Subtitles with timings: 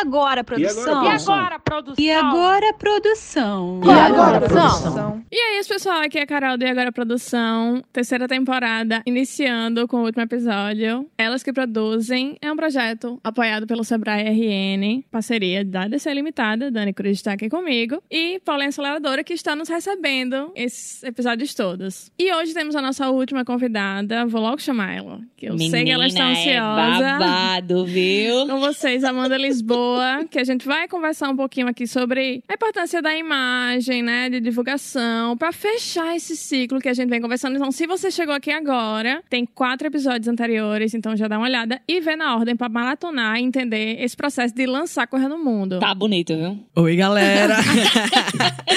[0.00, 1.04] agora, produção?
[1.04, 2.04] E agora, produção?
[2.04, 3.80] E agora, produção?
[3.84, 5.22] E agora, produção?
[5.30, 9.98] E aí, pessoal, aqui é a Carol do E Agora Produção, terceira temporada, iniciando com
[9.98, 11.06] o último episódio.
[11.18, 16.92] Elas que produzem é um projeto apoiado pelo Sebrae RN, parceria da DC Limitada, Dani
[16.92, 22.10] Cruz está aqui comigo, e Paulinha Aceleradora, que está nos recebendo esses episódios todos.
[22.18, 25.90] E hoje temos a nossa última convidada, vou logo chamar ela, que eu sei que
[25.90, 27.06] ela está Menina, ansiosa.
[27.06, 28.46] É babado, viu?
[28.46, 29.87] com vocês, Amanda Lisboa,
[30.30, 34.40] que a gente vai conversar um pouquinho aqui sobre a importância da imagem, né, de
[34.40, 37.56] divulgação, pra fechar esse ciclo que a gente vem conversando.
[37.56, 41.80] Então, se você chegou aqui agora, tem quatro episódios anteriores, então já dá uma olhada
[41.86, 45.78] e vê na ordem pra maratonar e entender esse processo de lançar Correr no Mundo.
[45.78, 46.58] Tá bonito, viu?
[46.76, 47.56] Oi, galera!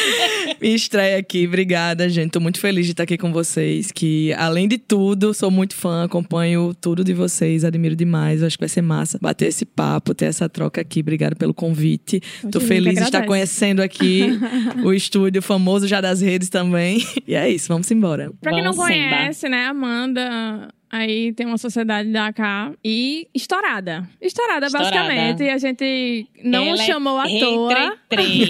[0.62, 2.32] Minha estreia aqui, obrigada, gente.
[2.32, 3.92] Tô muito feliz de estar aqui com vocês.
[3.92, 8.44] Que, além de tudo, sou muito fã, acompanho tudo de vocês, admiro demais.
[8.44, 11.01] Acho que vai ser massa bater esse papo, ter essa troca aqui.
[11.02, 12.22] Obrigada pelo convite.
[12.52, 14.40] Tô gente, feliz de estar conhecendo aqui
[14.84, 17.02] o estúdio famoso já das redes também.
[17.28, 18.32] E é isso, vamos embora.
[18.42, 20.68] Pra quem não conhece, né, Amanda.
[20.92, 24.08] Aí tem uma sociedade da AK e estourada.
[24.22, 24.92] Estourada, Estourada.
[24.98, 25.44] basicamente.
[25.44, 27.98] E a gente não Ela é chamou à toa.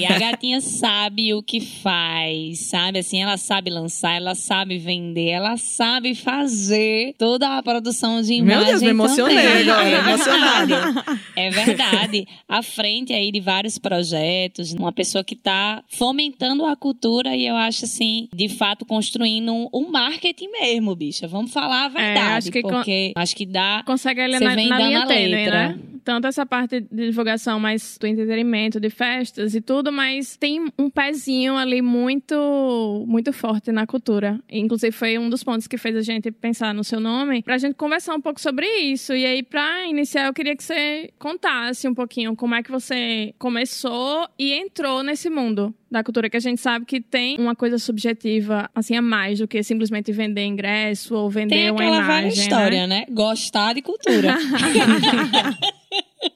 [0.10, 3.00] A gatinha sabe o que faz, sabe?
[3.00, 8.56] Assim, ela sabe lançar, ela sabe vender, ela sabe fazer toda a produção de Meu
[8.56, 9.38] imagem Deus, me emocionei
[9.70, 10.76] agora, É emocionada.
[10.82, 11.22] verdade.
[11.36, 12.28] É verdade.
[12.48, 17.56] À frente aí de vários projetos, uma pessoa que tá fomentando a cultura e eu
[17.56, 21.28] acho assim, de fato, construindo um, um marketing mesmo, bicha.
[21.28, 24.56] Vamos falar a verdade, acho que con- porque acho que dá consegue ele na, na
[24.80, 25.70] linha tênue, letra.
[25.70, 25.80] né?
[26.04, 30.90] Tanto essa parte de divulgação mais do entretenimento, de festas e tudo, mas tem um
[30.90, 34.40] pezinho ali muito muito forte na cultura.
[34.52, 37.76] Inclusive foi um dos pontos que fez a gente pensar no seu nome, pra gente
[37.76, 39.14] conversar um pouco sobre isso.
[39.14, 43.34] E aí, pra iniciar, eu queria que você contasse um pouquinho como é que você
[43.38, 47.78] começou e entrou nesse mundo da cultura, que a gente sabe que tem uma coisa
[47.78, 52.16] subjetiva, assim, a mais do que simplesmente vender ingresso ou vender Tem uma aquela imagem,
[52.16, 52.42] velha né?
[52.42, 53.06] história, né?
[53.10, 54.38] Gostar de cultura.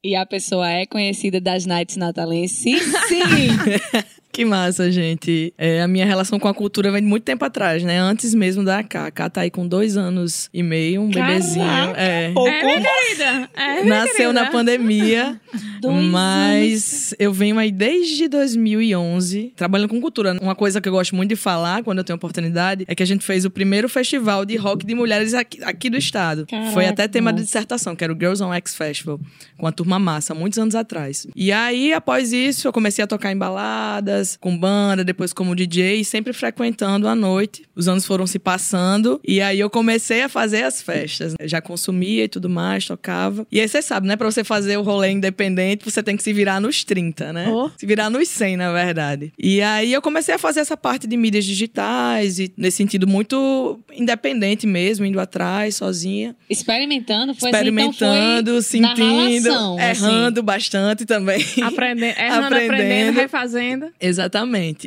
[0.03, 2.81] e a pessoa é conhecida das nights natalenses.
[3.07, 4.05] Sim.
[4.35, 5.53] Que massa, gente.
[5.57, 7.97] É, a minha relação com a cultura vem de muito tempo atrás, né?
[7.97, 9.05] Antes mesmo da K.
[9.05, 11.31] A K tá aí com dois anos e meio, um Caraca!
[11.31, 11.65] bebezinho.
[11.95, 12.31] É.
[12.33, 12.49] Pouco.
[12.49, 13.49] É, minha querida.
[13.55, 14.33] É, minha Nasceu querida.
[14.33, 15.39] na pandemia,
[15.79, 20.37] Dois mas eu venho aí desde 2011 trabalhando com cultura.
[20.41, 23.05] Uma coisa que eu gosto muito de falar quando eu tenho oportunidade é que a
[23.05, 26.45] gente fez o primeiro festival de rock de mulheres aqui, aqui do estado.
[26.45, 29.17] Caraca, Foi até tema de dissertação, que era o Girls on X Festival,
[29.57, 31.25] com a turma massa, muitos anos atrás.
[31.33, 36.03] E aí, após isso, eu comecei a tocar em baladas, com banda, depois como DJ,
[36.03, 37.63] sempre frequentando à noite.
[37.75, 41.35] Os anos foram se passando e aí eu comecei a fazer as festas.
[41.39, 43.45] Eu já consumia e tudo mais, tocava.
[43.51, 44.15] E aí você sabe, né?
[44.15, 47.49] Pra você fazer o rolê independente, você tem que se virar nos 30, né?
[47.49, 47.69] Oh.
[47.77, 49.31] Se virar nos 100, na verdade.
[49.37, 53.79] E aí eu comecei a fazer essa parte de mídias digitais e nesse sentido muito
[53.93, 56.35] independente mesmo, indo atrás, sozinha.
[56.49, 60.05] Experimentando, foi experimentando, assim, então foi sentindo, na ralação, assim.
[60.05, 61.43] errando bastante também.
[61.61, 62.73] Aprendendo, errando, Aprendendo.
[62.73, 63.85] aprendendo, refazendo.
[63.99, 64.14] Exatamente.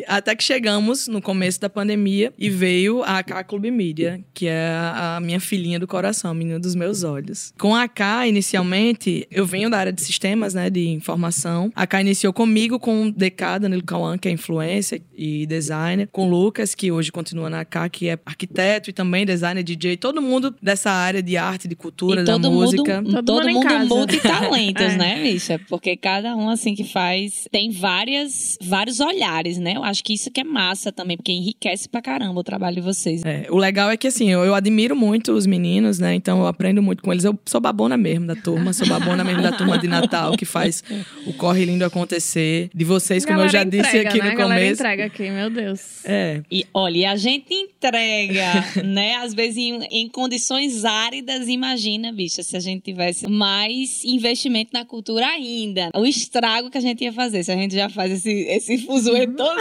[0.07, 4.69] Até que chegamos no começo da pandemia e veio a AK Clube Mídia, que é
[4.71, 7.53] a minha filhinha do coração, a menina dos meus olhos.
[7.59, 11.71] Com a AK, inicialmente, eu venho da área de sistemas, né, de informação.
[11.75, 16.09] A AK iniciou comigo com o DK, Danilo Cauã, que é influencer e designer.
[16.13, 19.97] Com o Lucas, que hoje continua na AK, que é arquiteto e também designer, DJ.
[19.97, 23.01] Todo mundo dessa área de arte, de cultura, e da todo música.
[23.03, 24.97] mundo, Todo todo mundo multitalentos, É.
[24.97, 25.61] né, bicha?
[25.69, 29.18] Porque cada um assim que faz tem várias vários olhares,
[29.59, 29.75] né?
[29.77, 32.81] Eu acho que isso que é massa também, porque enriquece pra caramba o trabalho de
[32.83, 33.25] vocês.
[33.25, 36.15] É, o legal é que, assim, eu, eu admiro muito os meninos, né?
[36.15, 37.25] Então eu aprendo muito com eles.
[37.25, 40.83] Eu sou babona mesmo da turma, sou babona mesmo da turma de Natal, que faz
[41.27, 42.71] o Corre Lindo acontecer.
[42.75, 44.31] De vocês, como eu já Galera disse entrega, aqui né?
[44.31, 44.83] no Galera começo.
[44.83, 46.05] entrega aqui, meu Deus.
[46.05, 49.17] É, E olha, e a gente entrega, né?
[49.17, 54.85] Às vezes em, em condições áridas, imagina, bicha, se a gente tivesse mais investimento na
[54.85, 55.91] cultura ainda.
[55.95, 59.08] O estrago que a gente ia fazer, se a gente já faz esse, esse fuzuê
[59.37, 59.57] todo.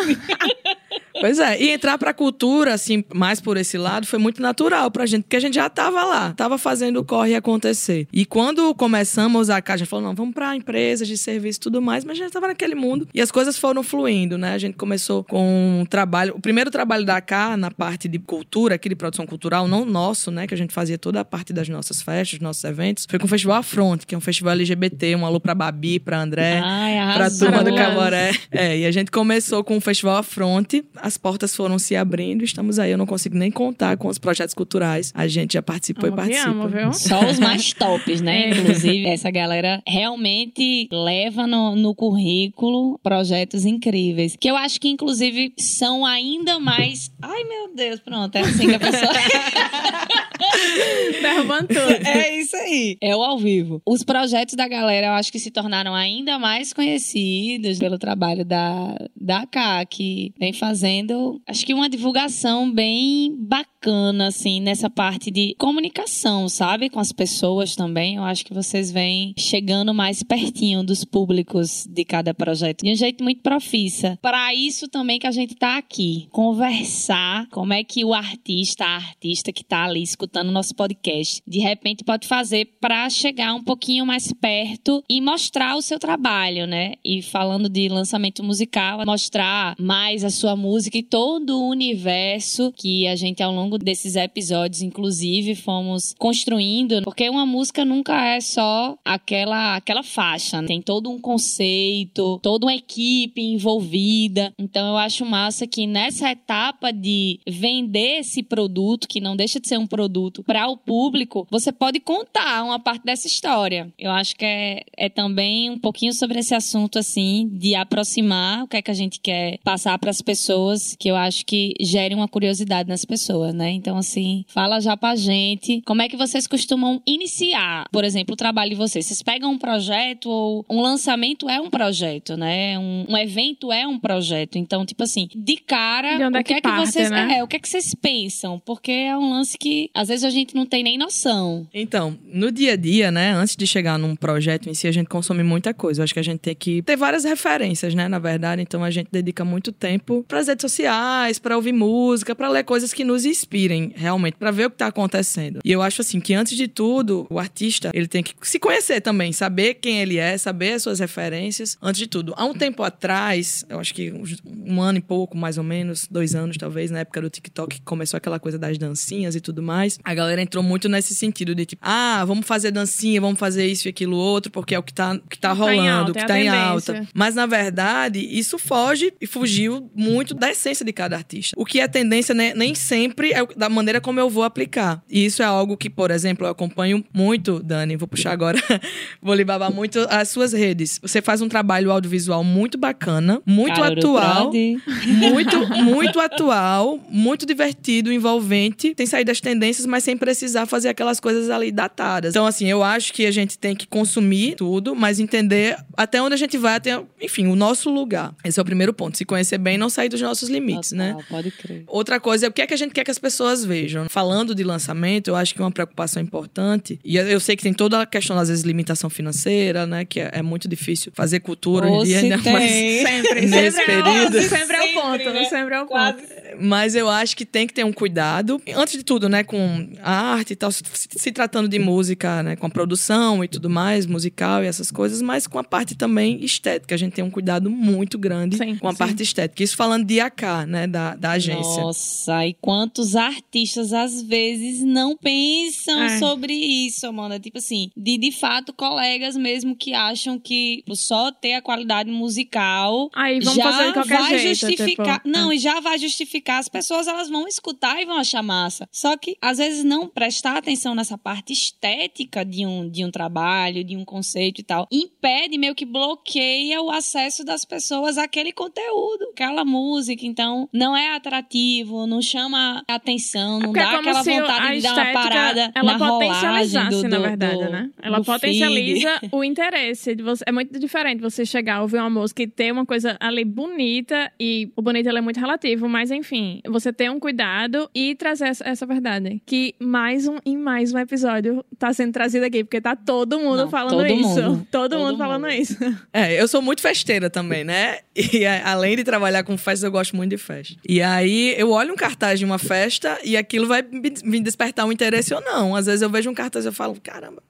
[1.20, 5.06] Pois é, e entrar pra cultura, assim, mais por esse lado, foi muito natural pra
[5.06, 8.08] gente, porque a gente já tava lá, tava fazendo o corre acontecer.
[8.12, 11.62] E quando começamos a casa, a gente falou, não, vamos pra empresas de serviço e
[11.62, 14.54] tudo mais, mas a gente tava naquele mundo e as coisas foram fluindo, né?
[14.54, 18.76] A gente começou com um trabalho, o primeiro trabalho da AK na parte de cultura,
[18.76, 20.46] aqui de produção cultural, não nosso, né?
[20.46, 23.30] Que a gente fazia toda a parte das nossas festas, nossos eventos, foi com o
[23.30, 27.30] Festival Afronte, que é um festival LGBT, um alô pra Babi, pra André, Ai, pra
[27.30, 27.78] turma do.
[27.78, 28.32] Caboré.
[28.52, 30.84] É, e a gente começou com o Festival Afronte.
[31.08, 32.92] As portas foram se abrindo, estamos aí.
[32.92, 35.12] Eu não consigo nem contar com os projetos culturais.
[35.16, 36.50] A gente já participou Amo e participa.
[36.50, 36.94] amo, viu?
[36.94, 38.50] Só os mais tops, né?
[38.50, 38.50] É.
[38.50, 44.36] Inclusive, essa galera realmente leva no, no currículo projetos incríveis.
[44.40, 47.10] Que eu acho que, inclusive, são ainda mais.
[47.22, 48.36] Ai, meu Deus, pronto.
[48.36, 49.12] É assim que a pessoa.
[51.22, 52.08] Derrubando tudo.
[52.08, 52.98] É isso aí.
[53.02, 53.82] É o ao vivo.
[53.86, 58.96] Os projetos da galera, eu acho que se tornaram ainda mais conhecidos pelo trabalho da,
[59.16, 65.56] da K, que vem fazendo, acho que uma divulgação bem bacana, assim, nessa parte de
[65.58, 66.90] comunicação, sabe?
[66.90, 68.16] Com as pessoas também.
[68.16, 72.84] Eu acho que vocês vêm chegando mais pertinho dos públicos de cada projeto.
[72.84, 74.18] De um jeito muito profissa.
[74.22, 76.28] Para isso também que a gente tá aqui.
[76.32, 81.60] Conversar como é que o artista, a artista que tá ali escutando nosso podcast, de
[81.60, 86.94] repente pode fazer para chegar um pouquinho mais perto e mostrar o seu trabalho, né?
[87.04, 93.08] E falando de lançamento musical, mostrar mais a sua música e todo o universo que
[93.08, 98.98] a gente ao longo desses episódios, inclusive, fomos construindo, porque uma música nunca é só
[99.06, 100.68] aquela aquela faixa, né?
[100.68, 104.54] tem todo um conceito, toda uma equipe envolvida.
[104.58, 109.68] Então eu acho massa que nessa etapa de vender esse produto, que não deixa de
[109.68, 113.92] ser um produto para o público, você pode contar uma parte dessa história.
[113.98, 118.68] Eu acho que é, é também um pouquinho sobre esse assunto assim de aproximar o
[118.68, 122.16] que é que a gente quer passar para as pessoas, que eu acho que gere
[122.16, 123.72] uma curiosidade nas pessoas, né?
[123.72, 128.38] Então assim, fala já pra gente, como é que vocês costumam iniciar, por exemplo, o
[128.38, 129.06] trabalho de vocês?
[129.06, 132.78] Vocês pegam um projeto ou um lançamento é um projeto, né?
[132.80, 134.58] Um, um evento é um projeto.
[134.58, 137.38] Então, tipo assim, de cara, De é o que que é que parte, vocês, né?
[137.38, 138.60] é, o que é que vocês pensam?
[138.66, 141.68] Porque é um lance que às vezes a gente não tem nem noção.
[141.74, 145.08] Então, no dia a dia, né, antes de chegar num projeto em si, a gente
[145.08, 146.02] consome muita coisa.
[146.02, 148.62] Eu acho que a gente tem que ter várias referências, né, na verdade.
[148.62, 152.64] Então, a gente dedica muito tempo para as redes sociais, para ouvir música, para ler
[152.64, 155.60] coisas que nos inspirem, realmente, para ver o que tá acontecendo.
[155.64, 159.02] E eu acho assim que antes de tudo, o artista, ele tem que se conhecer
[159.02, 162.34] também, saber quem ele é, saber as suas referências, antes de tudo.
[162.38, 164.14] Há um tempo atrás, eu acho que
[164.56, 168.18] um ano e pouco, mais ou menos, dois anos talvez, na época do TikTok, começou
[168.18, 171.82] aquela coisa das dancinhas e tudo mais, a galera entrou muito nesse sentido de tipo,
[171.86, 175.14] ah, vamos fazer dancinha, vamos fazer isso e aquilo outro, porque é o que tá,
[175.14, 177.08] o que tá Tá em rolando, alta, o que é a tá em alta.
[177.14, 181.56] Mas na verdade, isso foge e fugiu muito da essência de cada artista.
[181.58, 185.02] O que é tendência né, nem sempre é da maneira como eu vou aplicar.
[185.10, 188.60] E isso é algo que, por exemplo, eu acompanho muito, Dani, vou puxar agora,
[189.22, 191.00] vou lhe babar muito as suas redes.
[191.02, 194.78] Você faz um trabalho audiovisual muito bacana, muito Caruru atual, Prodi.
[195.08, 201.20] muito, muito atual, muito divertido, envolvente, sem sair das tendências, mas sem precisar fazer aquelas
[201.20, 202.32] coisas ali datadas.
[202.34, 206.34] Então, assim, eu acho que a gente tem que consumir tudo, mas entender até onde
[206.34, 208.34] a gente vai, até, enfim, o nosso lugar.
[208.44, 209.18] Esse é o primeiro ponto.
[209.18, 211.16] Se conhecer bem e não sair dos nossos limites, né?
[211.30, 211.84] Pode crer.
[211.88, 214.08] Outra coisa é o que é que a gente quer que as pessoas vejam.
[214.10, 218.02] Falando de lançamento, eu acho que uma preocupação importante, e eu sei que tem toda
[218.02, 220.06] a questão, às vezes, limitação financeira, né?
[220.06, 223.06] Que é, é muito difícil fazer cultura Ou hoje em dia, mais tem.
[223.06, 224.38] Sempre, nesse sempre, período.
[224.38, 225.44] É, o- sempre é o Sempre, ponto, né?
[225.46, 225.88] sempre é o ponto.
[225.88, 226.24] Quase
[226.60, 228.62] Mas eu acho que tem que ter um cuidado.
[228.76, 232.56] Antes de tudo, né, com a arte e tal, se, se tratando de música, né,
[232.56, 236.44] com a produção e tudo mais, musical e essas coisas, mas com a parte também
[236.44, 236.96] estética.
[236.96, 238.98] A gente tem um cuidado muito grande Sim, com a sim.
[238.98, 239.64] parte estética.
[239.64, 241.82] Isso falando de AK, né, da, da agência.
[241.82, 246.18] Nossa, e quantos artistas às vezes não pensam É.
[246.20, 247.40] sobre isso, Amanda?
[247.40, 253.10] Tipo assim, de de fato colegas mesmo que acham que só ter a qualidade musical
[253.14, 254.60] Aí vamos já fazer de qualquer vai jeito.
[254.60, 255.18] justificar.
[255.20, 256.47] tipo, não, e já vai justificar.
[256.52, 258.88] As pessoas elas vão escutar e vão achar massa.
[258.92, 263.84] Só que às vezes não prestar atenção nessa parte estética de um, de um trabalho,
[263.84, 269.30] de um conceito e tal, impede meio que bloqueia o acesso das pessoas àquele conteúdo,
[269.32, 270.26] aquela música.
[270.26, 274.94] Então não é atrativo, não chama atenção, não Porque é dá aquela vontade de dar
[274.94, 277.90] uma parada ela na rolagem potencializasse, do, na do- verdade, do- né?
[278.02, 278.34] Ela do feed.
[278.40, 280.16] potencializa o interesse.
[280.16, 283.44] De você, é muito diferente você chegar, ouvir uma música e ter uma coisa ali
[283.46, 286.37] bonita, e o bonito é muito relativo, mas enfim,
[286.68, 289.42] você ter um cuidado e trazer essa, essa verdade.
[289.46, 293.58] Que mais um em mais um episódio tá sendo trazido aqui, porque tá todo mundo
[293.64, 294.28] Não, falando todo isso.
[294.28, 294.68] mundo.
[294.72, 295.54] Todo, Todo mundo falando mundo.
[295.54, 295.78] isso.
[296.14, 298.00] É, eu sou muito festeira também, né?
[298.16, 300.76] E a- além de trabalhar com festas, eu gosto muito de festa.
[300.88, 304.86] E aí eu olho um cartaz de uma festa e aquilo vai me me despertar
[304.86, 305.76] um interesse ou não.
[305.76, 307.42] Às vezes eu vejo um cartaz e eu falo, caramba,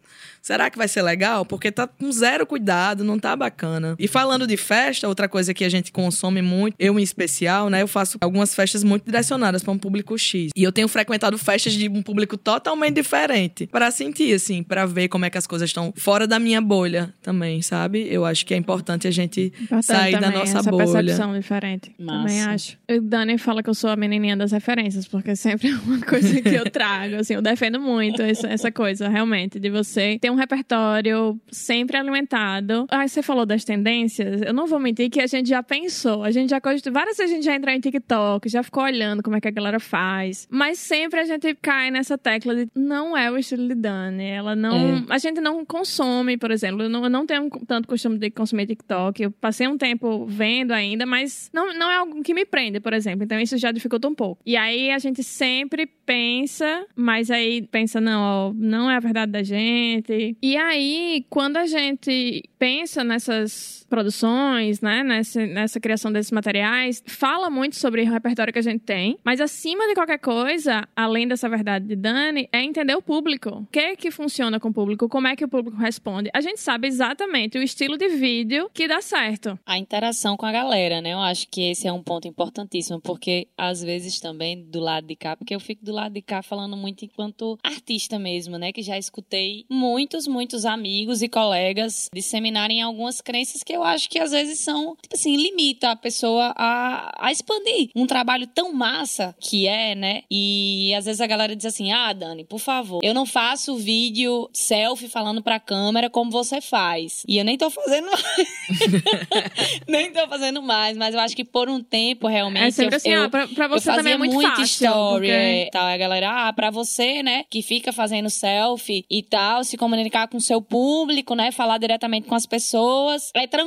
[0.41, 1.45] será que vai ser legal?
[1.45, 3.95] Porque tá com zero cuidado, não tá bacana.
[3.99, 7.81] E falando de festa, outra coisa que a gente consome muito, eu em especial, né?
[7.81, 10.51] Eu faço algumas festas muito direcionadas para um público X.
[10.55, 15.07] E eu tenho frequentado festas de um público totalmente diferente para sentir assim, para ver
[15.07, 18.07] como é que as coisas estão fora da minha bolha também, sabe?
[18.09, 20.85] Eu acho que é importante a gente Importante sair da também, nossa essa bolha.
[20.85, 21.91] percepção diferente.
[21.97, 22.49] Também Massa.
[22.51, 22.77] acho.
[22.89, 26.41] O Dani fala que eu sou a menininha das referências, porque sempre é uma coisa
[26.41, 27.15] que eu trago.
[27.17, 32.85] Assim, eu defendo muito essa, essa coisa, realmente, de você ter um repertório sempre alimentado.
[32.89, 34.41] Ah, você falou das tendências.
[34.41, 36.93] Eu não vou mentir que a gente já pensou, a gente já cogitou.
[36.93, 39.51] Várias vezes a gente já entrou em TikTok, já ficou olhando como é que a
[39.51, 40.47] galera faz.
[40.49, 44.25] Mas sempre a gente cai nessa tecla de não é o estilo de Dani.
[44.25, 45.05] Ela não.
[45.09, 46.83] A gente não consome, por exemplo.
[46.83, 49.23] Eu não, eu não tenho tanto costume de consumir TikTok.
[49.23, 52.93] Eu passei um tempo vendo ainda, mas não, não é algo que me prende, por
[52.93, 53.23] exemplo.
[53.23, 54.41] Então isso já dificulta um pouco.
[54.45, 59.31] E aí a gente sempre pensa, mas aí pensa, não, ó, não é a verdade
[59.31, 60.11] da gente.
[60.41, 67.49] E aí, quando a gente pensa nessas produções, né, nessa, nessa criação desses materiais, fala
[67.49, 71.49] muito sobre o repertório que a gente tem, mas acima de qualquer coisa, além dessa
[71.49, 73.49] verdade de Dani, é entender o público.
[73.49, 76.29] O que é que funciona com o público, como é que o público responde.
[76.33, 79.57] A gente sabe exatamente o estilo de vídeo que dá certo.
[79.65, 81.13] A interação com a galera, né?
[81.13, 85.15] Eu acho que esse é um ponto importantíssimo, porque às vezes também do lado de
[85.15, 88.71] cá, porque eu fico do lado de cá falando muito enquanto artista mesmo, né?
[88.71, 94.31] Que já escutei muitos, muitos amigos e colegas disseminarem algumas crenças que acho que às
[94.31, 99.67] vezes são, tipo assim, limita a pessoa a, a expandir um trabalho tão massa que
[99.67, 100.21] é, né?
[100.29, 104.49] E às vezes a galera diz assim: ah, Dani, por favor, eu não faço vídeo
[104.53, 107.23] selfie falando pra câmera como você faz.
[107.27, 108.47] E eu nem tô fazendo mais.
[109.87, 112.63] nem tô fazendo mais, mas eu acho que por um tempo realmente.
[112.65, 114.63] É sempre eu, assim, eu, ah, pra, pra eu você também é muito muita fácil.
[114.87, 115.87] story, porque- é, tal.
[115.87, 120.37] A galera, ah, pra você, né, que fica fazendo selfie e tal, se comunicar com
[120.37, 123.66] o seu público, né, falar diretamente com as pessoas, é tranquilo,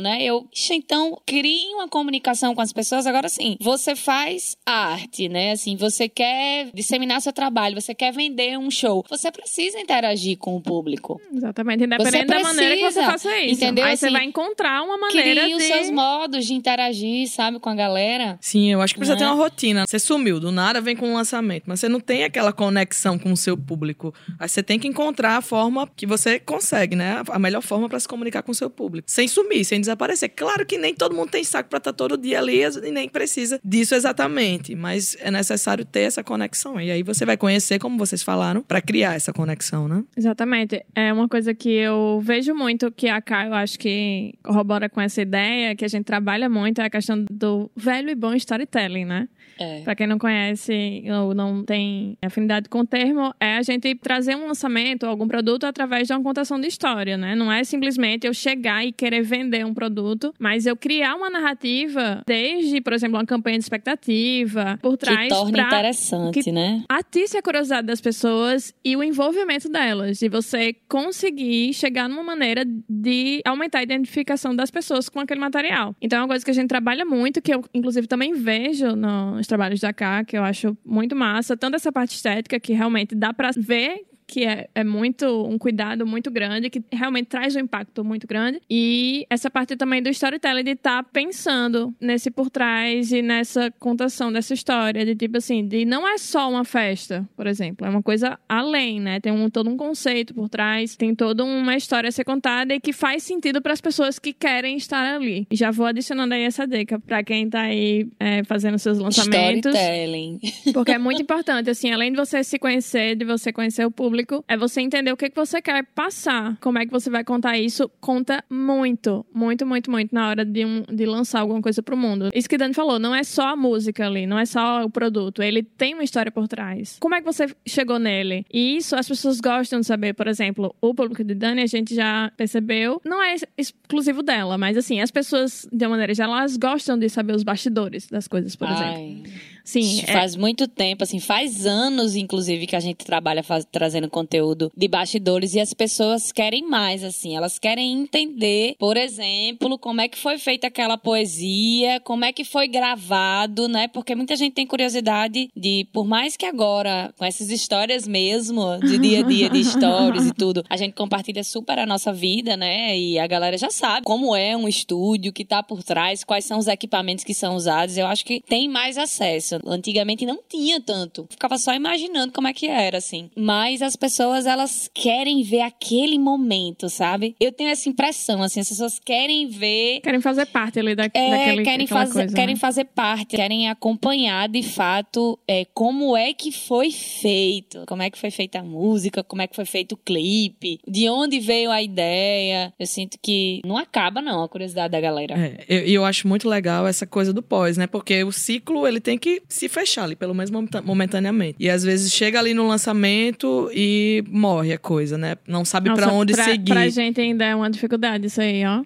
[0.00, 0.22] né?
[0.22, 3.06] Eu, "Ixi, então, crie uma comunicação com as pessoas.
[3.06, 5.52] Agora sim, você faz arte, né?
[5.52, 10.56] Assim, você quer disseminar seu trabalho, você quer vender um show, você precisa interagir com
[10.56, 11.20] o público.
[11.32, 13.54] Exatamente, independente da maneira que você precisa, faça isso.
[13.54, 13.84] entendeu?
[13.84, 15.54] Aí você Assim, vai encontrar uma maneira Crie de...
[15.54, 18.38] os seus modos de interagir, sabe, com a galera.
[18.40, 19.20] Sim, eu acho que precisa Né?
[19.20, 19.84] ter uma rotina.
[19.86, 23.32] Você sumiu, do nada vem com um lançamento, mas você não tem aquela conexão com
[23.32, 24.12] o seu público.
[24.38, 27.22] Aí você tem que encontrar a forma que você consegue, né?
[27.28, 29.10] A melhor forma para se comunicar com o seu público.
[29.10, 30.30] Sem sumir, sem desaparecer.
[30.34, 33.60] Claro que nem todo mundo tem saco para estar todo dia ali e nem precisa
[33.64, 36.80] disso exatamente, mas é necessário ter essa conexão.
[36.80, 40.02] E aí você vai conhecer, como vocês falaram, para criar essa conexão, né?
[40.16, 40.84] Exatamente.
[40.94, 45.20] É uma coisa que eu vejo muito que a eu acho que corrobora com essa
[45.20, 49.28] ideia, que a gente trabalha muito, é a questão do velho e bom storytelling, né?
[49.58, 49.80] É.
[49.82, 54.36] Pra quem não conhece ou não tem afinidade com o termo, é a gente trazer
[54.36, 57.34] um lançamento ou algum produto através de uma contação de história, né?
[57.34, 62.22] Não é simplesmente eu chegar e querer vender um produto, mas eu criar uma narrativa
[62.26, 66.82] desde, por exemplo, uma campanha de expectativa, por trás Que torna pra interessante, que- né?
[66.88, 70.18] atice a curiosidade das pessoas e o envolvimento delas.
[70.18, 75.94] De você conseguir chegar numa maneira de aumentar a identificação das pessoas com aquele material.
[76.00, 79.46] Então é uma coisa que a gente trabalha muito, que eu, inclusive, também vejo nos
[79.46, 81.56] trabalhos da K, que eu acho muito massa.
[81.56, 86.06] Tanto essa parte estética, que realmente dá pra ver que é, é muito um cuidado
[86.06, 88.60] muito grande, que realmente traz um impacto muito grande.
[88.70, 94.30] E essa parte também do storytelling de estar pensando nesse por trás e nessa contação
[94.30, 98.02] dessa história, de tipo assim, de não é só uma festa, por exemplo, é uma
[98.02, 99.18] coisa além, né?
[99.18, 102.80] Tem um, todo um conceito por trás, tem toda uma história a ser contada e
[102.80, 105.46] que faz sentido para as pessoas que querem estar ali.
[105.50, 109.74] Já vou adicionando aí essa dica para quem tá aí é, fazendo seus lançamentos.
[109.74, 110.38] Storytelling.
[110.74, 114.17] Porque é muito importante, assim, além de você se conhecer, de você conhecer o público,
[114.46, 116.56] é você entender o que, que você quer passar.
[116.60, 120.64] Como é que você vai contar isso, conta muito, muito, muito, muito na hora de,
[120.64, 122.30] um, de lançar alguma coisa pro mundo.
[122.34, 125.42] Isso que Dani falou, não é só a música ali, não é só o produto,
[125.42, 126.96] ele tem uma história por trás.
[127.00, 128.44] Como é que você chegou nele?
[128.52, 131.94] E isso as pessoas gostam de saber, por exemplo, o público de Dani, a gente
[131.94, 136.56] já percebeu, não é exclusivo dela, mas assim, as pessoas, de uma maneira geral, elas
[136.56, 139.32] gostam de saber os bastidores das coisas, por exemplo.
[139.68, 144.08] Sim, é, faz muito tempo, assim, faz anos, inclusive, que a gente trabalha faz- trazendo
[144.08, 150.00] conteúdo de bastidores e as pessoas querem mais, assim, elas querem entender, por exemplo, como
[150.00, 153.88] é que foi feita aquela poesia, como é que foi gravado, né?
[153.88, 158.96] Porque muita gente tem curiosidade de, por mais que agora, com essas histórias mesmo, de
[158.98, 162.98] dia a dia, de stories e tudo, a gente compartilha super a nossa vida, né?
[162.98, 166.46] E a galera já sabe como é um estúdio, o que tá por trás, quais
[166.46, 167.98] são os equipamentos que são usados.
[167.98, 171.26] Eu acho que tem mais acesso, Antigamente não tinha tanto.
[171.30, 173.30] Ficava só imaginando como é que era, assim.
[173.36, 177.34] Mas as pessoas, elas querem ver aquele momento, sabe?
[177.40, 181.30] Eu tenho essa impressão, assim, as pessoas querem ver Querem fazer parte ali da, é,
[181.30, 182.60] daquele querem fazer, coisa, querem né?
[182.60, 188.18] fazer parte, querem acompanhar de fato é, como é que foi feito, como é que
[188.18, 191.82] foi feita a música, como é que foi feito o clipe, de onde veio a
[191.82, 192.72] ideia.
[192.78, 195.34] Eu sinto que não acaba não a curiosidade da galera.
[195.38, 197.86] É, eu- e eu, acho muito legal essa coisa do pós, né?
[197.86, 201.56] Porque o ciclo, ele tem que se fechar ali, pelo menos momenta- momentaneamente.
[201.58, 205.36] E às vezes chega ali no lançamento e morre a coisa, né?
[205.46, 206.72] Não sabe pra Nossa, onde pra, seguir.
[206.72, 208.82] Pra gente ainda é uma dificuldade isso aí, ó.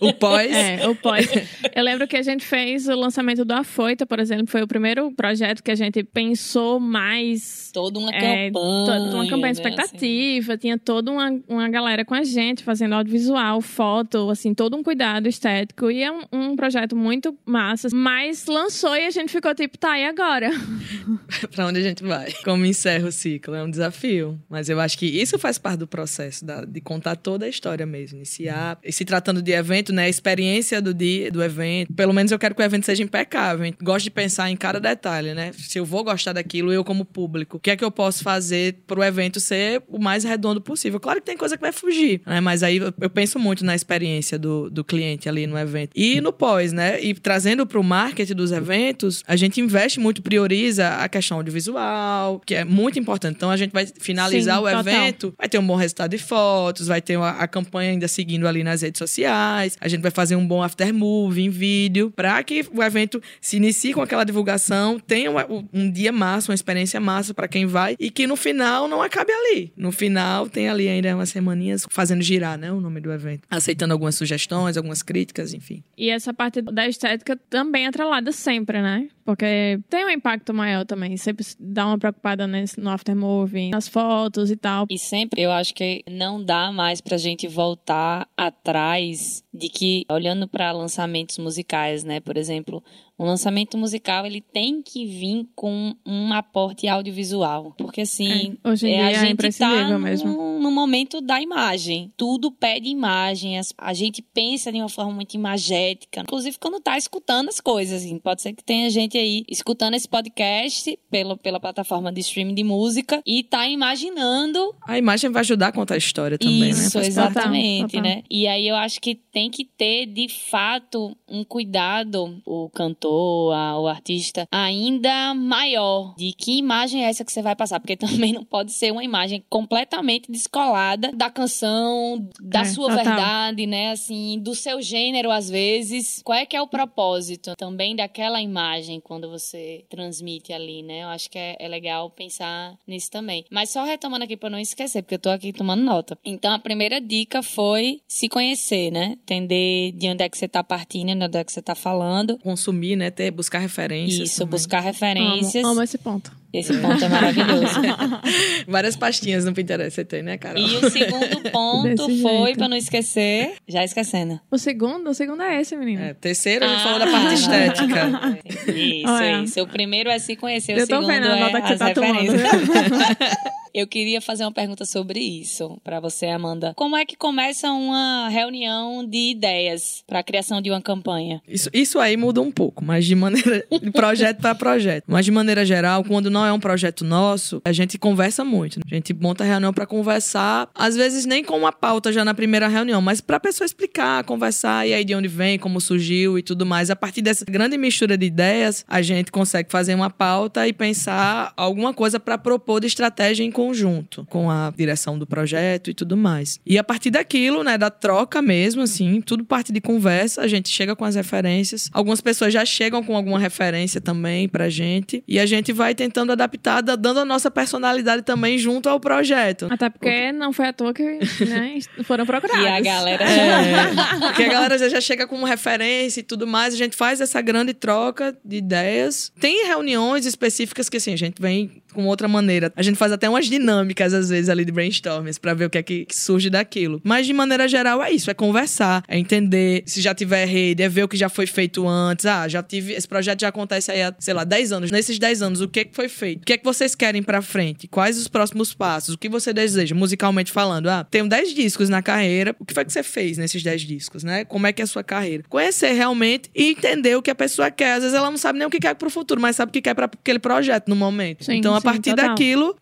[0.00, 0.50] O pós.
[0.52, 1.26] É, o pós.
[1.74, 5.10] Eu lembro que a gente fez o lançamento do Afoita, por exemplo, foi o primeiro
[5.12, 7.70] projeto que a gente pensou mais.
[7.72, 8.52] Toda uma É, campanha.
[8.52, 13.60] toda uma campanha né, expectativa, tinha toda uma, uma galera com a gente fazendo audiovisual,
[13.60, 15.90] foto, assim, todo um cuidado estético.
[15.90, 17.88] E é um, um projeto muito massa.
[17.92, 20.50] Mas lançou e a gente ficou tipo, tá, e agora?
[21.54, 22.32] pra onde a gente vai?
[22.44, 23.54] Como encerra o ciclo?
[23.54, 24.40] É um desafio.
[24.48, 27.86] Mas eu acho que isso faz parte do processo, da- de contar toda a história
[27.86, 28.18] mesmo.
[28.18, 28.78] Iniciar.
[28.82, 30.04] E se tratando de evento, né?
[30.04, 31.92] A experiência do dia, do evento.
[31.94, 33.72] Pelo menos eu quero que o evento seja impecável.
[33.82, 35.52] Gosto de pensar em cada detalhe, né?
[35.52, 38.78] Se eu vou gostar daquilo, eu como público, o que é que eu posso fazer
[38.86, 40.98] pro evento ser o mais redondo possível?
[41.00, 42.40] Claro que tem coisa que vai fugir, né?
[42.40, 45.90] Mas aí eu- eu penso muito na experiência do, do cliente ali no evento.
[45.94, 47.00] E no pós, né?
[47.02, 52.54] E trazendo pro marketing dos eventos, a gente investe muito, prioriza a questão audiovisual, que
[52.54, 53.36] é muito importante.
[53.36, 54.80] Então a gente vai finalizar Sim, o total.
[54.80, 58.46] evento, vai ter um bom resultado de fotos, vai ter a, a campanha ainda seguindo
[58.46, 62.42] ali nas redes sociais, a gente vai fazer um bom after movie em vídeo, para
[62.42, 67.00] que o evento se inicie com aquela divulgação, tenha um, um dia massa, uma experiência
[67.00, 69.72] massa para quem vai e que no final não acabe ali.
[69.76, 73.92] No final tem ali ainda umas semaninhas fazendo girar, né, o nome do evento, aceitando
[73.92, 75.82] algumas sugestões, algumas críticas, enfim.
[75.96, 79.08] E essa parte da estética também é atrelada sempre, né?
[79.24, 79.41] Porque
[79.88, 81.16] tem um impacto maior também.
[81.16, 84.86] Sempre dá uma preocupada nesse, no aftermovie, nas fotos e tal.
[84.90, 90.48] E sempre eu acho que não dá mais pra gente voltar atrás de que, olhando
[90.48, 92.20] para lançamentos musicais, né?
[92.20, 92.82] Por exemplo,
[93.22, 97.74] um lançamento musical ele tem que vir com um aporte audiovisual.
[97.78, 100.58] Porque assim, É, hoje em é, dia a é gente tá imprescindível no, mesmo.
[100.60, 102.12] no momento da imagem.
[102.16, 103.60] Tudo pede imagem.
[103.78, 106.20] A gente pensa de uma forma muito imagética.
[106.22, 108.02] Inclusive, quando tá escutando as coisas.
[108.02, 108.18] Assim.
[108.18, 112.64] Pode ser que tenha gente aí escutando esse podcast pelo, pela plataforma de streaming de
[112.64, 116.68] música e tá imaginando A imagem vai ajudar a contar a história também, né?
[116.70, 117.08] isso, parte.
[117.08, 118.22] exatamente, né?
[118.30, 123.11] E aí eu acho que tem que ter, de fato, um cuidado, o cantor,
[123.52, 127.80] a- o artista, ainda maior de que imagem é essa que você vai passar.
[127.80, 127.96] Porque
[128.30, 133.04] também não pode ser uma imagem completamente descolada da canção, da É, sua total.
[133.04, 133.90] verdade, né?
[133.90, 136.20] Assim, do seu gênero, às vezes.
[136.24, 141.02] Qual é que é o propósito também daquela imagem quando você transmite ali, né?
[141.02, 143.44] Eu acho que é, é legal pensar nisso também.
[143.50, 146.18] Mas só retomando aqui pra não esquecer, porque eu tô aqui tomando nota.
[146.24, 149.16] Então, a primeira dica foi se conhecer, né?
[149.22, 152.38] Entender de onde é que você tá partindo, de onde é que você tá falando.
[152.38, 153.01] Consumir, né?
[153.10, 154.30] Ter, buscar referências.
[154.30, 154.50] Isso, também.
[154.50, 155.64] buscar Amo, referências.
[155.64, 156.32] amo esse ponto.
[156.52, 157.80] Esse ponto é maravilhoso.
[158.68, 160.58] Várias pastinhas no Pinterest você tem, né, Carol?
[160.62, 162.58] e o segundo ponto Desse foi, jeito.
[162.58, 164.38] pra não esquecer, já esquecendo.
[164.50, 166.02] O segundo, o segundo é esse, menino.
[166.02, 166.82] É, terceiro, a gente Ah.
[166.84, 168.38] falou da parte estética.
[168.70, 169.42] Isso, Olha.
[169.42, 169.62] isso.
[169.62, 171.72] O primeiro é se conhecer, o Eu tô segundo vendo a é nota que você
[171.72, 172.32] as tá tomando.
[173.74, 176.74] Eu queria fazer uma pergunta sobre isso pra você, Amanda.
[176.76, 181.40] Como é que começa uma reunião de ideias pra criação de uma campanha?
[181.48, 183.64] Isso, isso aí muda um pouco, mas de maneira.
[183.70, 185.04] de projeto para projeto.
[185.06, 188.78] Mas de maneira geral, quando não é um projeto nosso, a gente conversa muito.
[188.78, 188.84] né?
[188.90, 192.68] A gente monta reunião para conversar, às vezes nem com uma pauta já na primeira
[192.68, 196.66] reunião, mas pra pessoa explicar, conversar, e aí de onde vem, como surgiu e tudo
[196.66, 196.90] mais.
[196.90, 201.54] A partir dessa grande mistura de ideias, a gente consegue fazer uma pauta e pensar
[201.56, 206.16] alguma coisa para propor de estratégia em conjunto com a direção do projeto e tudo
[206.16, 206.58] mais.
[206.66, 210.68] E a partir daquilo, né, da troca mesmo, assim, tudo parte de conversa, a gente
[210.68, 211.88] chega com as referências.
[211.92, 216.32] Algumas pessoas já chegam com alguma referência também pra gente e a gente vai tentando
[216.32, 219.68] adaptar, da- dando a nossa personalidade também junto ao projeto.
[219.70, 221.02] Até porque não foi à toa que
[221.44, 222.64] né, foram procurados.
[222.64, 226.76] E a galera É, porque a galera já- chega com referência e tudo mais, a
[226.76, 229.32] gente faz essa grande troca de ideias.
[229.40, 232.72] Tem reuniões específicas que assim, a gente vem com outra maneira.
[232.76, 235.78] A gente faz até umas dinâmicas, às vezes, ali de brainstorming, pra ver o que
[235.78, 237.00] é que, surge daquilo.
[237.04, 240.88] Mas, de maneira geral, é isso: é conversar, é entender se já tiver rede, é
[240.88, 242.26] ver o que já foi feito antes.
[242.26, 242.92] Ah, já tive.
[242.92, 244.90] Esse projeto já acontece aí há, sei lá, 10 anos.
[244.90, 246.42] Nesses 10 anos, o que, é que foi feito?
[246.42, 247.86] O que é que vocês querem pra frente?
[247.88, 249.14] Quais os próximos passos?
[249.14, 250.88] O que você deseja, musicalmente falando?
[250.88, 252.54] Ah, tenho 10 discos na carreira.
[252.58, 254.44] O que foi que você fez nesses 10 discos, né?
[254.44, 255.44] Como é que é a sua carreira?
[255.48, 257.94] Conhecer realmente e entender o que a pessoa quer.
[257.94, 259.82] Às vezes ela não sabe nem o que quer pro futuro, mas sabe o que
[259.82, 261.44] quer para aquele projeto no momento.
[261.44, 262.28] Sim, então, a sim, partir total.
[262.28, 262.76] daquilo,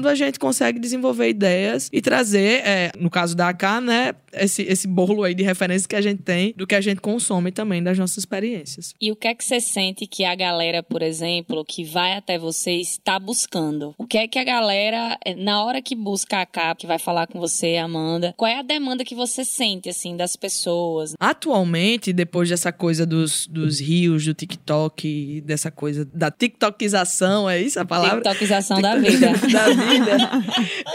[0.00, 4.62] conversando, a gente consegue desenvolver ideias e trazer, é, no caso da AK, né, esse,
[4.62, 7.82] esse bolo aí de referências que a gente tem do que a gente consome também
[7.82, 8.94] das nossas experiências.
[9.00, 12.38] E o que é que você sente que a galera, por exemplo, que vai até
[12.38, 13.94] você está buscando?
[13.98, 16.98] O que é que a galera, eh, na hora que busca a capa, que vai
[16.98, 21.14] falar com você, Amanda, qual é a demanda que você sente, assim, das pessoas?
[21.18, 27.78] Atualmente, depois dessa coisa dos, dos rios, do TikTok, dessa coisa da TikTokização, é isso
[27.80, 28.16] a palavra?
[28.22, 29.28] TikTokização da vida.
[29.52, 30.16] da vida.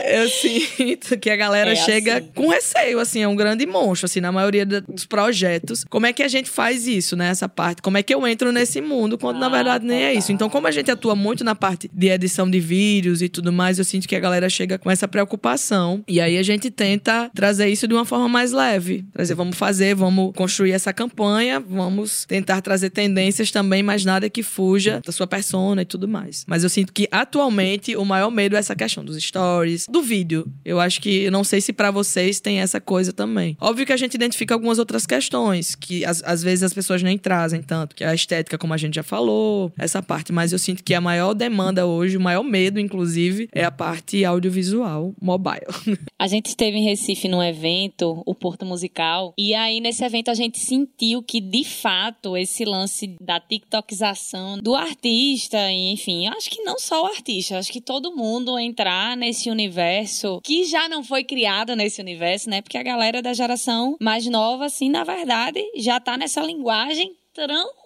[0.06, 2.32] Eu sinto que a galera É chega assim.
[2.34, 5.84] com receio, assim, é um grande monstro, assim, na maioria dos projetos.
[5.90, 7.30] Como é que a gente faz isso, né?
[7.30, 7.82] Essa parte.
[7.82, 10.32] Como é que eu entro nesse mundo, quando na Ah, verdade nem é isso.
[10.32, 13.78] Então, como a gente atua muito na parte de edição de vídeos e tudo mais,
[13.80, 16.04] eu sinto que a galera chega com essa preocupação.
[16.08, 19.06] E aí a gente tenta trazer isso de uma forma mais leve.
[19.14, 24.44] Trazer, vamos fazer, vamos construir essa campanha, vamos tentar trazer tendências também, mas nada que
[24.44, 26.44] fuja da sua persona e tudo mais.
[26.48, 30.48] Mas eu sinto que atualmente o maior medo é essa questão dos stories, do vídeo.
[30.64, 33.58] Eu acho que, eu não sei se pra vocês tem essa coisa também.
[33.60, 37.18] Óbvio que a gente identifica algumas outras questões, que às, às vezes as pessoas nem
[37.18, 40.32] trazem tanto, que é a estética, como a gente já falou, essa parte.
[40.32, 44.24] Mas eu sinto que a maior demanda hoje, o maior medo, inclusive, é a parte
[44.24, 45.66] audiovisual mobile.
[46.18, 50.34] A gente esteve em Recife num evento, o Porto Musical, e aí nesse evento a
[50.34, 56.80] gente sentiu que, de fato, esse lance da TikTokização do artista, enfim, acho que não
[56.80, 61.76] só o artista, acho que todo mundo entrar nesse universo que já não foi criado
[61.76, 62.62] nesse universo, né?
[62.62, 67.16] Porque a galera da geração mais nova, assim, na verdade, já tá nessa linguagem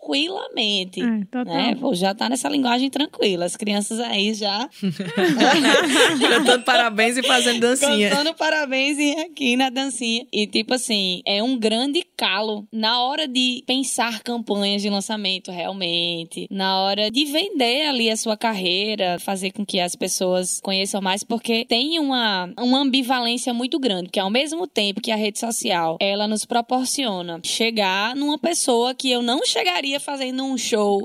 [0.09, 1.01] tranquilamente.
[1.01, 1.45] É.
[1.45, 1.75] Né?
[1.79, 3.45] Pô, já tá nessa linguagem tranquila.
[3.45, 4.67] As crianças aí já
[6.29, 8.09] Cantando parabéns e fazendo dancinha.
[8.09, 10.25] Cantando parabéns e aqui na dancinha.
[10.33, 16.47] E tipo assim, é um grande calo na hora de pensar campanhas de lançamento realmente,
[16.49, 21.23] na hora de vender ali a sua carreira, fazer com que as pessoas conheçam mais,
[21.23, 25.97] porque tem uma, uma ambivalência muito grande, que ao mesmo tempo que a rede social,
[25.99, 31.01] ela nos proporciona chegar numa pessoa que eu não chegaria fazendo um show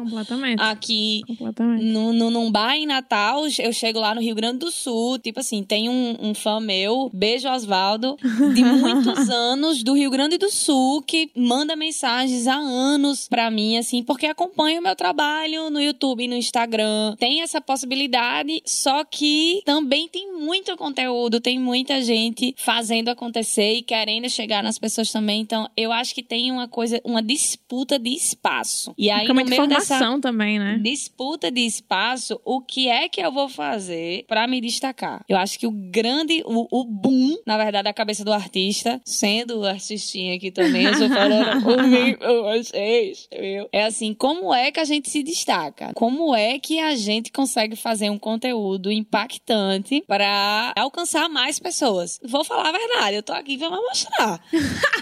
[0.58, 1.22] aqui
[1.80, 5.40] no, no, num bar em Natal, eu chego lá no Rio Grande do Sul, tipo
[5.40, 8.16] assim, tem um, um fã meu, beijo Osvaldo,
[8.54, 13.76] de muitos anos do Rio Grande do Sul, que manda mensagens há anos pra mim,
[13.76, 17.16] assim, porque acompanha o meu trabalho no YouTube e no Instagram.
[17.18, 23.82] Tem essa possibilidade, só que também tem muito conteúdo, tem muita gente fazendo acontecer e
[23.82, 25.40] querendo chegar nas pessoas também.
[25.40, 28.73] Então, eu acho que tem uma coisa, uma disputa de espaço.
[28.96, 30.78] E aí, Fica no meio dessa informação também, né?
[30.82, 35.24] disputa de espaço, o que é que eu vou fazer pra me destacar?
[35.28, 39.64] Eu acho que o grande, o, o boom, na verdade, da cabeça do artista, sendo
[39.66, 43.68] artistinha aqui também, eu sou falando por mim, por vocês, viu?
[43.72, 45.92] É assim, como é que a gente se destaca?
[45.94, 52.20] Como é que a gente consegue fazer um conteúdo impactante pra alcançar mais pessoas?
[52.24, 54.40] Vou falar a verdade, eu tô aqui pra mostrar.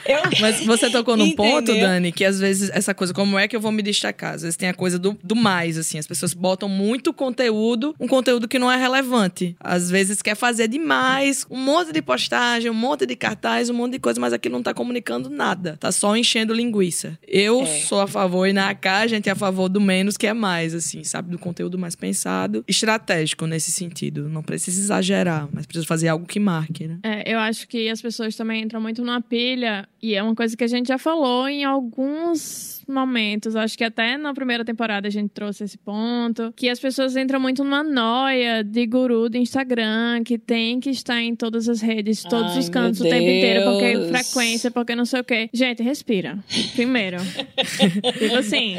[0.06, 0.22] Eu...
[0.40, 1.88] Mas você tocou num ponto, Entendeu?
[1.88, 4.34] Dani, que às vezes essa coisa, como é que eu vou me destacar?
[4.34, 5.98] Às vezes tem a coisa do, do mais, assim.
[5.98, 9.56] As pessoas botam muito conteúdo, um conteúdo que não é relevante.
[9.60, 13.92] Às vezes quer fazer demais, um monte de postagem, um monte de cartaz, um monte
[13.92, 15.76] de coisa, mas aquilo não tá comunicando nada.
[15.80, 17.18] Tá só enchendo linguiça.
[17.26, 17.66] Eu É.
[17.66, 20.34] sou a favor, e na AK a gente é a favor do menos que é
[20.34, 21.30] mais, assim, sabe?
[21.30, 24.28] Do conteúdo mais pensado, estratégico nesse sentido.
[24.28, 26.98] Não precisa exagerar, mas precisa fazer algo que marque, né?
[27.02, 30.56] É, eu acho que as pessoas também entram muito numa pilha, e é uma coisa
[30.56, 33.51] que a gente já falou em alguns momentos.
[33.60, 36.52] Acho que até na primeira temporada a gente trouxe esse ponto.
[36.56, 41.20] Que as pessoas entram muito numa noia de guru do Instagram, que tem que estar
[41.20, 45.04] em todas as redes, todos Ai, os cantos o tempo inteiro, porque frequência, porque não
[45.04, 45.48] sei o quê.
[45.52, 46.38] Gente, respira.
[46.74, 47.18] Primeiro.
[48.18, 48.76] tipo assim,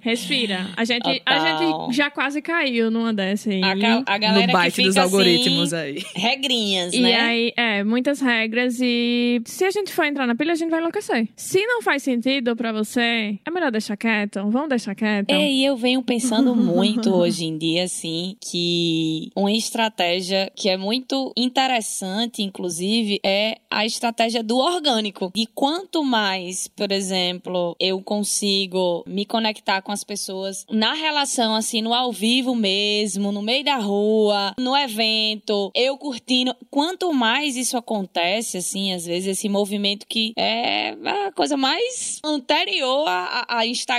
[0.00, 0.66] respira.
[0.76, 3.62] A gente, a gente já quase caiu numa dessa aí.
[3.62, 6.04] A, ca- a galera no que bite fica dos algoritmos assim, aí.
[6.14, 7.14] regrinhas, E né?
[7.20, 10.80] aí, é, muitas regras e se a gente for entrar na pilha, a gente vai
[10.80, 11.28] enlouquecer.
[11.36, 14.50] Se não faz sentido pra você, é melhor deixar quieto?
[14.50, 15.30] Vamos deixar quieto?
[15.30, 20.76] É, e eu venho pensando muito hoje em dia, assim, que uma estratégia que é
[20.76, 25.32] muito interessante, inclusive, é a estratégia do orgânico.
[25.34, 31.80] E quanto mais, por exemplo, eu consigo me conectar com as pessoas na relação, assim,
[31.80, 37.76] no ao vivo mesmo, no meio da rua, no evento, eu curtindo, quanto mais isso
[37.78, 43.93] acontece, assim, às vezes, esse movimento que é a coisa mais anterior a, a Instagram,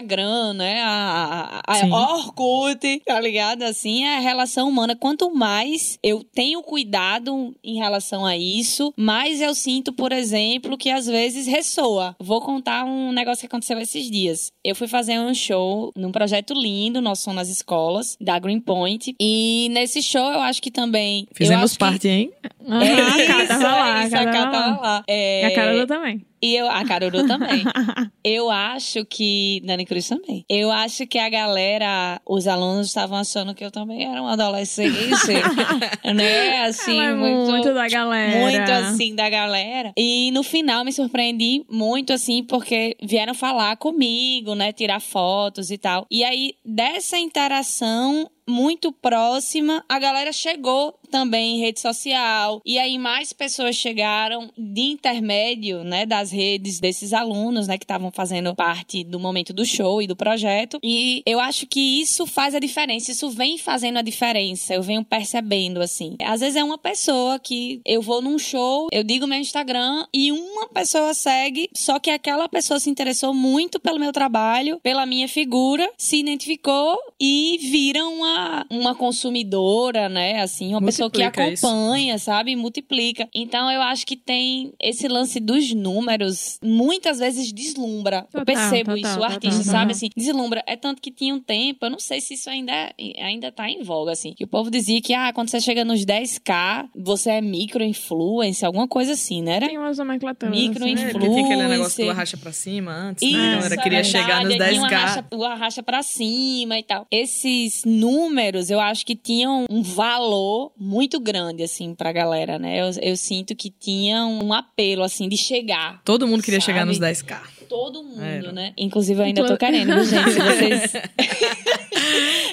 [0.54, 0.82] né?
[0.84, 3.64] A, a, a Orkut, tá ligado?
[3.64, 4.96] Assim, é a relação humana.
[4.96, 10.90] Quanto mais eu tenho cuidado em relação a isso, mais eu sinto, por exemplo, que
[10.90, 12.16] às vezes ressoa.
[12.20, 14.52] Vou contar um negócio que aconteceu esses dias.
[14.64, 19.16] Eu fui fazer um show num projeto lindo, Nós Somos nas Escolas, da Greenpoint.
[19.20, 21.28] E nesse show eu acho que também.
[21.34, 22.32] Fizemos acho que- parte, hein?
[22.68, 24.62] Aham, É a isso, cara tava lá, é a a cara Cá tava lá.
[24.62, 25.04] tava lá.
[25.08, 26.26] É, E a Carol também.
[26.46, 27.64] E eu, a Caruru também.
[28.24, 29.64] eu acho que.
[29.66, 30.46] Dani Cruz também.
[30.48, 34.94] Eu acho que a galera, os alunos estavam achando que eu também era uma adolescente.
[36.14, 36.66] né?
[36.66, 37.50] Assim, é muito.
[37.50, 38.40] muito da galera.
[38.42, 39.92] Muito assim da galera.
[39.98, 44.72] E no final me surpreendi muito assim, porque vieram falar comigo, né?
[44.72, 46.06] Tirar fotos e tal.
[46.12, 52.62] E aí, dessa interação muito próxima, a galera chegou também em rede social.
[52.66, 58.12] E aí mais pessoas chegaram de intermédio, né, das redes desses alunos, né, que estavam
[58.12, 60.80] fazendo parte do momento do show e do projeto.
[60.84, 64.74] E eu acho que isso faz a diferença, isso vem fazendo a diferença.
[64.74, 66.16] Eu venho percebendo assim.
[66.22, 70.32] Às vezes é uma pessoa que eu vou num show, eu digo meu Instagram e
[70.32, 75.28] uma pessoa segue, só que aquela pessoa se interessou muito pelo meu trabalho, pela minha
[75.28, 78.35] figura, se identificou e vira uma,
[78.70, 80.42] uma consumidora, né?
[80.42, 81.66] Assim, uma pessoa que Multiplica isso.
[81.68, 82.56] acompanha, sabe?
[82.56, 83.28] Multiplica.
[83.34, 88.28] Então eu acho que tem esse lance dos números, muita vezes deslumbra.
[88.34, 89.72] eu Total, percebo total, isso, o total, artista, total.
[89.74, 89.92] sabe?
[89.92, 90.64] Assim, deslumbra.
[90.68, 92.94] É tanto que tinha um tempo, eu não sei se isso ainda, é-
[93.24, 94.34] ainda tá em voga, assim.
[94.34, 98.88] Que o povo dizia que, ah, quando você chega nos 10k, você é micro-influencer, alguma
[98.88, 99.56] coisa assim, né?
[99.56, 100.56] Era Tem umas nomenclaturas.
[100.58, 100.96] Micro assim.
[100.96, 103.48] É, porque tinha aquele negócio do arracha pra cima antes, Isso, né?
[103.54, 104.96] A galera é queria verdade, chegar nos tinha uma 10k.
[105.00, 107.06] racha, o arracha pra cima e tal.
[107.12, 108.25] Esses números,
[108.70, 112.82] eu acho que tinham um valor muito grande, assim, pra galera, né?
[112.82, 116.02] Eu, eu sinto que tinham um apelo, assim, de chegar.
[116.04, 116.74] Todo mundo queria Sabe?
[116.74, 117.40] chegar nos 10k.
[117.68, 118.52] Todo mundo, Era.
[118.52, 118.74] né?
[118.78, 120.32] Inclusive, eu ainda tô querendo, gente?
[120.32, 120.92] Se vocês...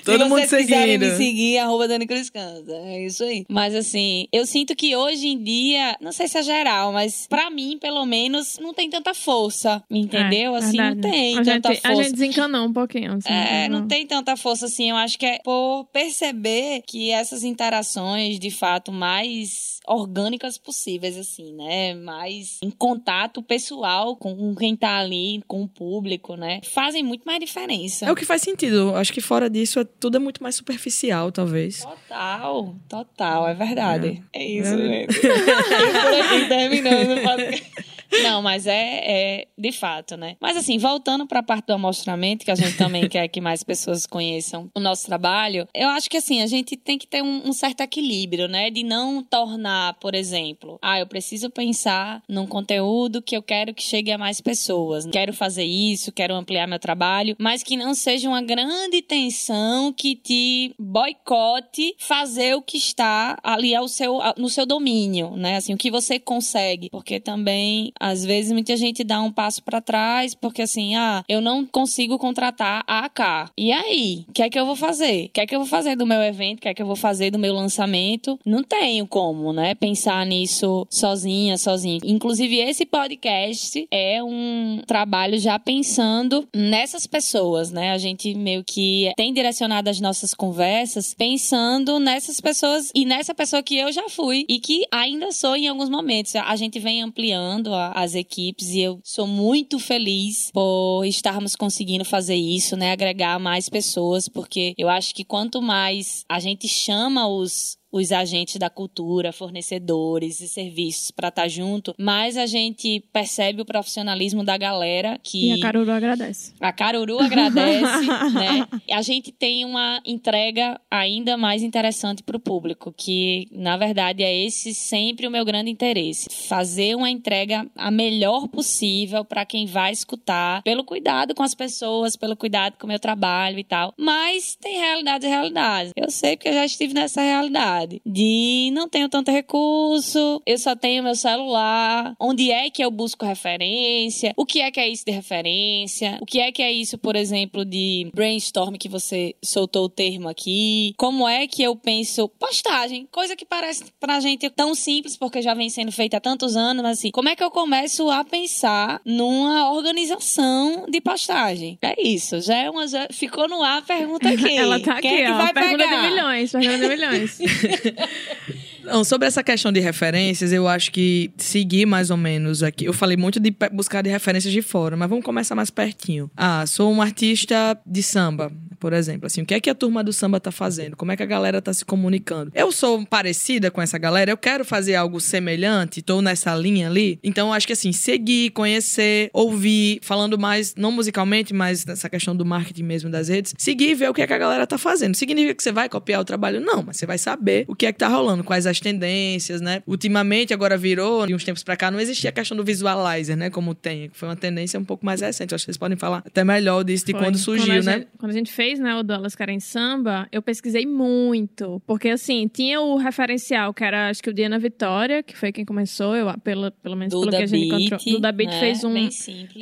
[0.04, 1.10] Todo Se mundo vocês quiserem seguindo.
[1.12, 2.72] me seguir, arroba Dani Cruz Cansa.
[2.72, 3.44] É isso aí.
[3.48, 7.48] Mas assim, eu sinto que hoje em dia, não sei se é geral, mas pra
[7.50, 9.82] mim, pelo menos, não tem tanta força.
[9.88, 10.56] Entendeu?
[10.56, 11.14] É, assim, não verdade.
[11.14, 12.02] tem a tanta gente, A força.
[12.02, 13.12] gente desencanou um pouquinho.
[13.14, 14.90] Assim, É, não tem tanta força assim.
[14.90, 21.52] Eu acho que é por perceber que essas interações, de fato, mais orgânicas possíveis, assim,
[21.54, 21.94] né?
[21.94, 26.60] Mais em contato pessoal com quem tá ali, com o público, né?
[26.64, 28.06] Fazem muito mais diferença.
[28.06, 28.94] É o que faz sentido.
[28.96, 31.80] Acho que fora disso, é- tudo é muito mais superficial, talvez.
[31.82, 34.22] Total, total, é verdade.
[34.32, 34.76] É, isso, É.
[34.88, 35.20] gente.
[35.20, 37.91] Por aqui terminando o podcast.
[38.22, 40.36] Não, mas é, é de fato, né?
[40.40, 43.62] Mas assim, voltando para a parte do amostramento, que a gente também quer que mais
[43.62, 47.48] pessoas conheçam o nosso trabalho, eu acho que assim, a gente tem que ter um,
[47.48, 48.70] um certo equilíbrio, né?
[48.70, 53.82] De não tornar, por exemplo, ah, eu preciso pensar num conteúdo que eu quero que
[53.82, 55.06] chegue a mais pessoas.
[55.06, 60.14] Quero fazer isso, quero ampliar meu trabalho, mas que não seja uma grande tensão que
[60.14, 65.56] te boicote fazer o que está ali ao seu, no seu domínio, né?
[65.56, 66.88] Assim, o que você consegue.
[66.90, 71.40] Porque também, às vezes, muita gente dá um passo para trás, porque assim, ah, eu
[71.40, 73.50] não consigo contratar a AK.
[73.56, 74.24] E aí?
[74.28, 75.26] O que é que eu vou fazer?
[75.26, 76.58] O que é que eu vou fazer do meu evento?
[76.58, 78.38] O que é que eu vou fazer do meu lançamento?
[78.44, 79.74] Não tenho como, né?
[79.74, 82.00] Pensar nisso sozinha, sozinho.
[82.04, 87.92] Inclusive, esse podcast é um trabalho já pensando nessas pessoas, né?
[87.92, 93.62] A gente meio que tem direcionado as nossas conversas pensando nessas pessoas e nessa pessoa
[93.62, 96.34] que eu já fui e que ainda sou em alguns momentos.
[96.36, 102.04] A gente vem ampliando a- as equipes e eu sou muito feliz por estarmos conseguindo
[102.04, 102.92] fazer isso, né?
[102.92, 108.56] Agregar mais pessoas, porque eu acho que quanto mais a gente chama os os agentes
[108.56, 114.56] da cultura, fornecedores e serviços para estar junto, mais a gente percebe o profissionalismo da
[114.56, 116.54] galera que E a Caruru agradece.
[116.58, 118.66] a Caruru agradece, né?
[118.90, 124.34] A gente tem uma entrega ainda mais interessante para o público, que na verdade é
[124.34, 129.92] esse sempre o meu grande interesse, fazer uma entrega a melhor possível para quem vai
[129.92, 133.92] escutar, pelo cuidado com as pessoas, pelo cuidado com o meu trabalho e tal.
[133.98, 135.92] Mas tem realidades e realidades.
[135.96, 137.81] Eu sei porque eu já estive nessa realidade.
[138.04, 142.14] De não tenho tanto recurso, eu só tenho meu celular.
[142.20, 144.32] Onde é que eu busco referência?
[144.36, 146.18] O que é que é isso de referência?
[146.20, 150.28] O que é que é isso, por exemplo, de brainstorm que você soltou o termo
[150.28, 150.94] aqui?
[150.96, 153.06] Como é que eu penso postagem?
[153.10, 156.82] Coisa que parece pra gente tão simples porque já vem sendo feita há tantos anos,
[156.82, 161.78] mas assim, como é que eu começo a pensar numa organização de postagem?
[161.82, 164.56] É isso, já é uma já ficou no ar a pergunta aqui.
[164.56, 165.36] Ela tá aqui, Quem é que ó.
[165.36, 166.02] vai pergunta pegar?
[166.02, 167.38] de milhões, pergunta de milhões.
[168.84, 172.84] Não, sobre essa questão de referências, eu acho que seguir mais ou menos aqui.
[172.84, 176.30] Eu falei muito de buscar de referências de fora, mas vamos começar mais pertinho.
[176.36, 179.26] Ah, sou um artista de samba, por exemplo.
[179.28, 180.96] Assim, o que é que a turma do samba tá fazendo?
[180.96, 182.50] Como é que a galera tá se comunicando?
[182.52, 187.16] Eu sou parecida com essa galera, eu quero fazer algo semelhante, tô nessa linha ali.
[187.22, 192.44] Então, acho que assim, seguir, conhecer, ouvir, falando mais, não musicalmente, mas nessa questão do
[192.44, 195.14] marketing mesmo das redes, seguir e ver o que é que a galera tá fazendo.
[195.14, 196.60] Significa que você vai copiar o trabalho?
[196.60, 199.80] Não, mas você vai saber o que é que tá rolando, quais as tendências, né?
[199.86, 203.48] Ultimamente, agora virou, de uns tempos pra cá, não existia a questão do visualizer, né?
[203.48, 205.52] Como tem, que foi uma tendência um pouco mais recente.
[205.52, 207.20] Eu acho que vocês podem falar até melhor disso de Foi.
[207.20, 207.92] quando surgiu, a né?
[207.98, 211.82] gente- quando a gente fez, né, o do Elas Querem Samba, eu pesquisei muito.
[211.86, 215.64] Porque, assim, tinha o referencial, que era, acho que o Diana Vitória, que foi quem
[215.64, 218.14] começou, eu, pelo, pelo menos pelo Duda que a gente Beat, encontrou.
[218.14, 218.60] Duda Beat né?
[218.60, 218.94] fez um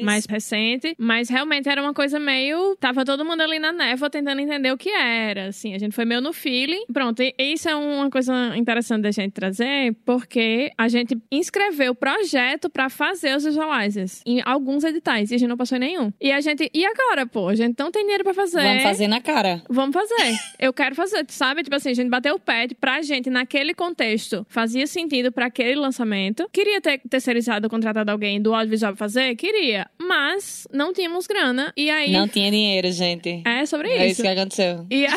[0.02, 0.94] mais recente.
[0.98, 2.76] Mas realmente era uma coisa meio.
[2.76, 5.48] Tava todo mundo ali na névoa tentando entender o que era.
[5.48, 6.84] Assim, a gente foi meio no feeling.
[6.92, 11.94] Pronto, e isso é uma coisa interessante da gente trazer, porque a gente inscreveu o
[11.94, 16.12] projeto pra fazer os visualizers em alguns editais e a gente não passou em nenhum.
[16.20, 16.70] E a gente.
[16.72, 17.48] E agora, pô?
[17.48, 18.62] A gente não tem dinheiro pra fazer.
[18.62, 19.62] Vamos fazer na cara.
[19.68, 20.38] Vamos fazer.
[20.58, 21.62] Eu quero fazer, sabe?
[21.62, 25.74] Tipo assim, a gente bateu o pé pra gente, naquele contexto, fazia sentido pra aquele
[25.76, 26.48] lançamento.
[26.52, 29.34] Queria ter terceirizado, contratado alguém do audiovisual pra fazer?
[29.36, 29.88] Queria.
[29.98, 31.72] Mas não tínhamos grana.
[31.76, 32.10] E aí.
[32.12, 33.42] Não tinha dinheiro, gente.
[33.46, 34.12] É sobre É isso.
[34.12, 34.86] isso que aconteceu.
[34.90, 35.10] E aí...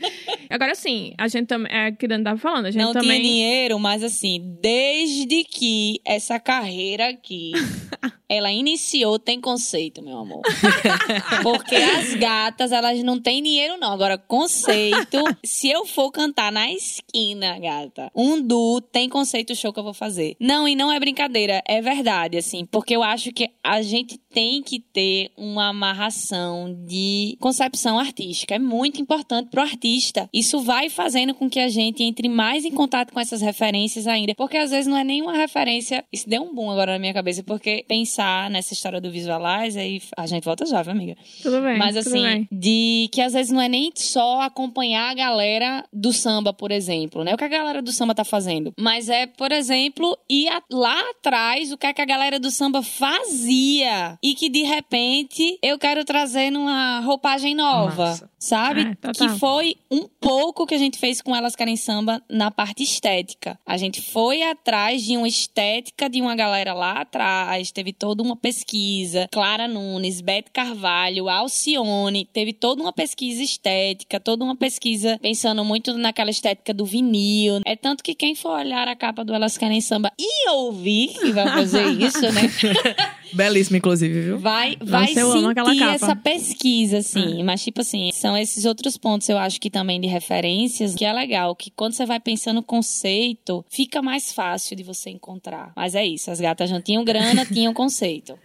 [0.50, 1.70] Agora sim, a gente também.
[1.72, 2.66] É que Dan tava falando.
[2.66, 3.20] A gente Não também.
[3.20, 7.52] tinha dinheiro, mas assim, desde que essa carreira aqui
[8.30, 10.42] ela iniciou, tem conceito, meu amor.
[11.42, 13.90] Porque as gatas, elas não têm dinheiro, não.
[13.90, 19.80] Agora, conceito, se eu for cantar na esquina, gata, um du tem conceito show que
[19.80, 20.36] eu vou fazer.
[20.38, 24.62] Não, e não é brincadeira, é verdade, assim, porque eu acho que a gente tem
[24.62, 28.54] que ter uma amarração de concepção artística.
[28.54, 30.28] É muito importante pro artista.
[30.32, 34.36] Isso vai fazendo com que a gente entre mais em contato com essas referências ainda.
[34.36, 36.04] Porque às vezes não é nenhuma referência.
[36.12, 38.19] Isso deu um boom agora na minha cabeça, porque pensar
[38.50, 41.16] nessa história do visualizer e a gente volta já, viu, amiga?
[41.42, 41.78] Tudo bem.
[41.78, 42.48] Mas assim, bem.
[42.50, 47.24] de que às vezes não é nem só acompanhar a galera do samba, por exemplo,
[47.24, 47.34] né?
[47.34, 48.72] O que a galera do samba tá fazendo.
[48.78, 52.50] Mas é, por exemplo, ir a- lá atrás o que, é que a galera do
[52.50, 54.18] samba fazia.
[54.22, 58.06] E que de repente eu quero trazer numa roupagem nova.
[58.06, 58.30] Massa.
[58.38, 58.80] Sabe?
[58.80, 59.28] É, total.
[59.28, 63.58] que foi um pouco que a gente fez com Elas Querem Samba na parte estética.
[63.66, 68.34] A gente foi atrás de uma estética de uma galera lá atrás, teve toda uma
[68.34, 69.28] pesquisa.
[69.30, 75.96] Clara Nunes, Beth Carvalho, Alcione, teve toda uma pesquisa estética, toda uma pesquisa pensando muito
[75.96, 77.60] naquela estética do vinil.
[77.64, 81.30] É tanto que quem for olhar a capa do Elas Querem Samba e ouvir que
[81.30, 82.50] vai fazer isso, né?
[83.32, 84.38] Belíssimo, inclusive, viu?
[84.38, 85.92] Vai, vai Nossa, sentir capa.
[85.92, 87.42] essa pesquisa, assim.
[87.42, 91.12] Mas, tipo assim, são esses outros pontos, eu acho que também de referências, que é
[91.12, 95.72] legal, que quando você vai pensando no conceito, fica mais fácil de você encontrar.
[95.76, 98.38] Mas é isso, as gatas não tinham grana, tinham conceito.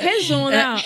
[0.00, 0.76] Resumo, né?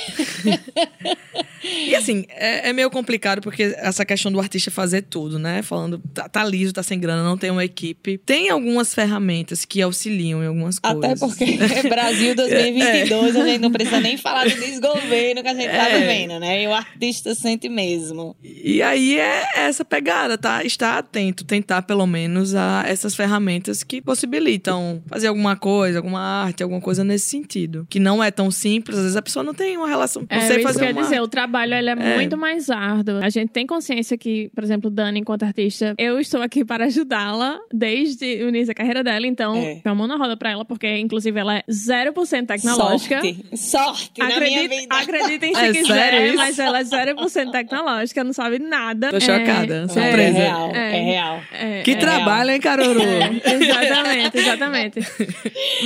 [1.64, 5.62] E assim, é, é meio complicado porque essa questão do artista fazer tudo, né?
[5.62, 8.18] Falando, tá, tá liso, tá sem grana, não tem uma equipe.
[8.18, 11.04] Tem algumas ferramentas que auxiliam em algumas coisas.
[11.04, 15.54] Até porque é Brasil 2022, a gente não precisa nem falar do desgoverno que a
[15.54, 16.00] gente tá É.
[16.00, 16.62] vivendo, né?
[16.62, 18.37] E o artista sente mesmo.
[18.42, 20.64] E aí é essa pegada, tá?
[20.64, 26.62] Estar atento, tentar pelo menos a essas ferramentas que possibilitam fazer alguma coisa, alguma arte,
[26.62, 27.87] alguma coisa nesse sentido.
[27.88, 30.25] Que não é tão simples, às vezes a pessoa não tem uma relação.
[30.29, 32.14] É Não sei isso fazer que ia uma dizer, o trabalho ele é, É.
[32.16, 33.18] muito mais árduo.
[33.22, 37.61] A gente tem consciência que, por exemplo, Dani, enquanto artista, eu estou aqui para ajudá-la
[37.72, 39.81] desde o início da carreira dela, então, É.
[39.85, 39.92] é.
[39.94, 43.20] mão na roda pra ela, porque, inclusive, ela é 0% tecnológica.
[43.20, 43.44] Sorte.
[43.55, 44.96] Sorte na minha Acredite, vida.
[44.96, 49.11] acreditem se É quiser, mas ela é 0% tecnológica, não sabe nada.
[49.11, 50.38] Tô É, chocada, É surpresa.
[50.38, 50.98] real, É.
[50.98, 51.40] é real.
[51.53, 53.03] é, Que é, trabalho, hein, Caruru?
[53.03, 55.01] é, exatamente, exatamente.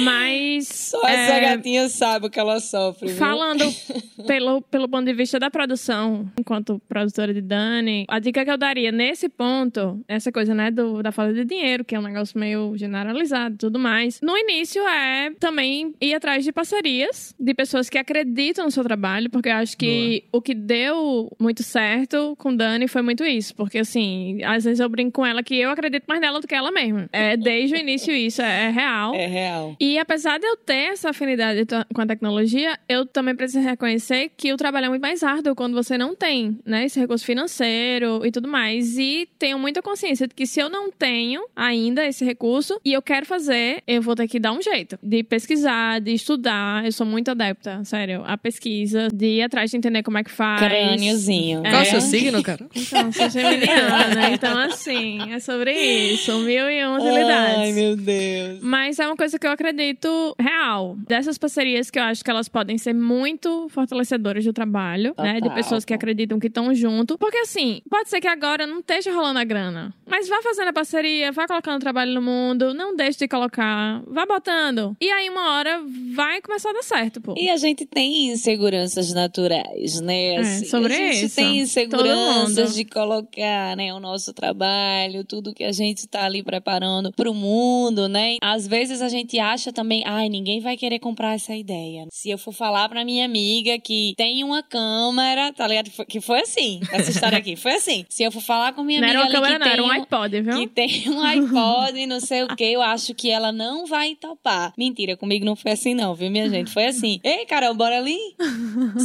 [0.05, 0.69] Mas.
[0.69, 3.17] Só essa é, gatinha sabe o que ela sofre, viu?
[3.17, 3.65] Falando
[4.27, 8.59] pelo, pelo ponto de vista da produção, enquanto produtora de Dani, a dica que eu
[8.59, 12.39] daria nesse ponto, essa coisa, né, do, da falta de dinheiro, que é um negócio
[12.39, 14.21] meio generalizado e tudo mais.
[14.21, 19.31] No início é também ir atrás de parcerias, de pessoas que acreditam no seu trabalho,
[19.31, 23.55] porque eu acho que o que deu muito certo com Dani foi muito isso.
[23.55, 26.55] Porque, assim, às vezes eu brinco com ela que eu acredito mais nela do que
[26.55, 27.09] ela mesma.
[27.13, 29.15] É desde o início isso, é, é real.
[29.15, 29.77] É real.
[29.81, 34.53] E apesar de eu ter essa afinidade com a tecnologia, eu também preciso reconhecer que
[34.53, 38.31] o trabalho é muito mais árduo quando você não tem, né, esse recurso financeiro e
[38.31, 38.99] tudo mais.
[38.99, 43.01] E tenho muita consciência de que se eu não tenho ainda esse recurso e eu
[43.01, 46.85] quero fazer, eu vou ter que dar um jeito de pesquisar, de estudar.
[46.85, 50.31] Eu sou muito adepta, sério, a pesquisa, de ir atrás de entender como é que
[50.31, 50.61] faz.
[50.61, 51.63] Crâniozinho.
[51.63, 51.85] Qual é o É.
[51.87, 52.67] seu signo, cara?
[52.75, 54.31] Então, sou geminiana.
[54.35, 56.37] então, assim, é sobre isso.
[56.41, 57.57] Mil e uma utilidades.
[57.59, 58.59] Ai, meu Deus.
[58.61, 60.95] Mas é uma coisa que eu acredito real.
[61.09, 65.35] Dessas parcerias que eu acho que elas podem ser muito fortalecedoras do trabalho, né?
[65.35, 65.55] De Total.
[65.57, 67.19] pessoas que acreditam que estão junto.
[67.19, 69.95] Porque assim, pode ser que agora não esteja rolando a grana.
[70.07, 74.25] Mas vá fazendo a parceria, vá colocando trabalho no mundo, não deixe de colocar, vá
[74.27, 74.97] botando.
[75.01, 75.83] E aí uma hora
[76.15, 77.35] vai começar a dar certo, pô.
[77.37, 80.37] E a gente tem inseguranças naturais, né?
[80.39, 81.37] Assim, É, sobre a gente isso.
[81.37, 87.13] tem inseguranças de colocar, né, o nosso trabalho, tudo que a gente tá ali preparando
[87.13, 88.37] pro mundo, né?
[88.43, 91.76] Às vezes a gente acha também, ai, ninguém vai querer comprar essa ideia.
[92.13, 95.91] Se eu for falar pra minha amiga que tem uma câmera, tá ligado?
[96.07, 98.05] Que foi assim, essa história aqui, foi assim.
[98.09, 99.83] Se eu for falar com minha não era amiga uma ali câmera, que não, era
[99.83, 100.55] tem um um- iPod, viu?
[100.59, 104.15] que tem um iPod e não sei o que, eu acho que ela não vai
[104.15, 104.73] topar.
[104.77, 106.71] Mentira, comigo não foi assim não, viu, minha gente?
[106.73, 108.19] Foi assim, ei, Carol, bora ali?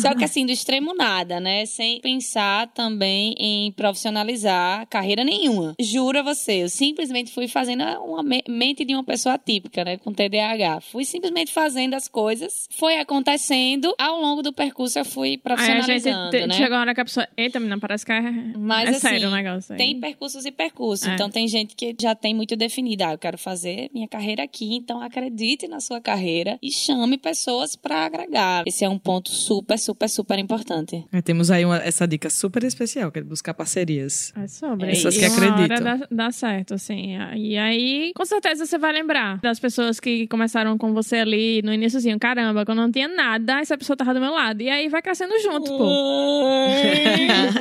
[0.01, 1.65] Só que assim, do extremo nada, né?
[1.65, 5.75] Sem pensar também em profissionalizar carreira nenhuma.
[5.79, 9.97] Juro a você, eu simplesmente fui fazendo uma me- mente de uma pessoa atípica, né?
[9.97, 10.81] Com TDAH.
[10.81, 15.31] Fui simplesmente fazendo as coisas, foi acontecendo, ao longo do percurso eu fui Aí a
[15.31, 16.53] gente profissionalizando, te- né?
[16.55, 17.27] chegou a hora que a pessoa.
[17.37, 18.21] Eita, menina, parece que é.
[18.57, 19.77] Mas é assim, sério o negócio aí.
[19.77, 21.07] tem percursos e percursos.
[21.07, 21.13] É.
[21.13, 23.03] Então tem gente que já tem muito definido.
[23.03, 27.75] Ah, eu quero fazer minha carreira aqui, então acredite na sua carreira e chame pessoas
[27.75, 28.63] pra agregar.
[28.65, 31.05] Esse é um ponto super, super, super importante.
[31.11, 34.33] É, temos aí uma- essa dica super especial, que é buscar parcerias.
[34.35, 34.87] É sobre.
[34.87, 35.87] Pessoas E que uma acreditam.
[35.87, 37.15] hora dá, dá certo, assim.
[37.35, 41.73] E aí, com certeza, você vai lembrar das pessoas que começaram com você ali no
[41.73, 42.19] iníciozinho.
[42.19, 44.61] Caramba, quando não tinha nada, essa pessoa tava do meu lado.
[44.61, 46.67] E aí vai crescendo junto, pô.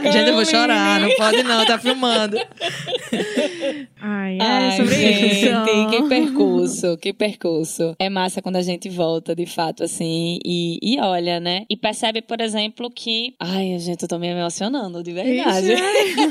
[0.10, 2.36] Gente, eu vou chorar, não pode não, tá filmando.
[4.00, 5.90] Ai, é Ai, sobre gente, isso.
[5.90, 7.94] que percurso, que percurso.
[7.98, 11.64] É massa quando a gente volta, de fato, assim, e, e olha, né?
[11.68, 13.34] E percebe, por exemplo, que...
[13.38, 15.68] Ai, gente, eu tô me emocionando, de verdade.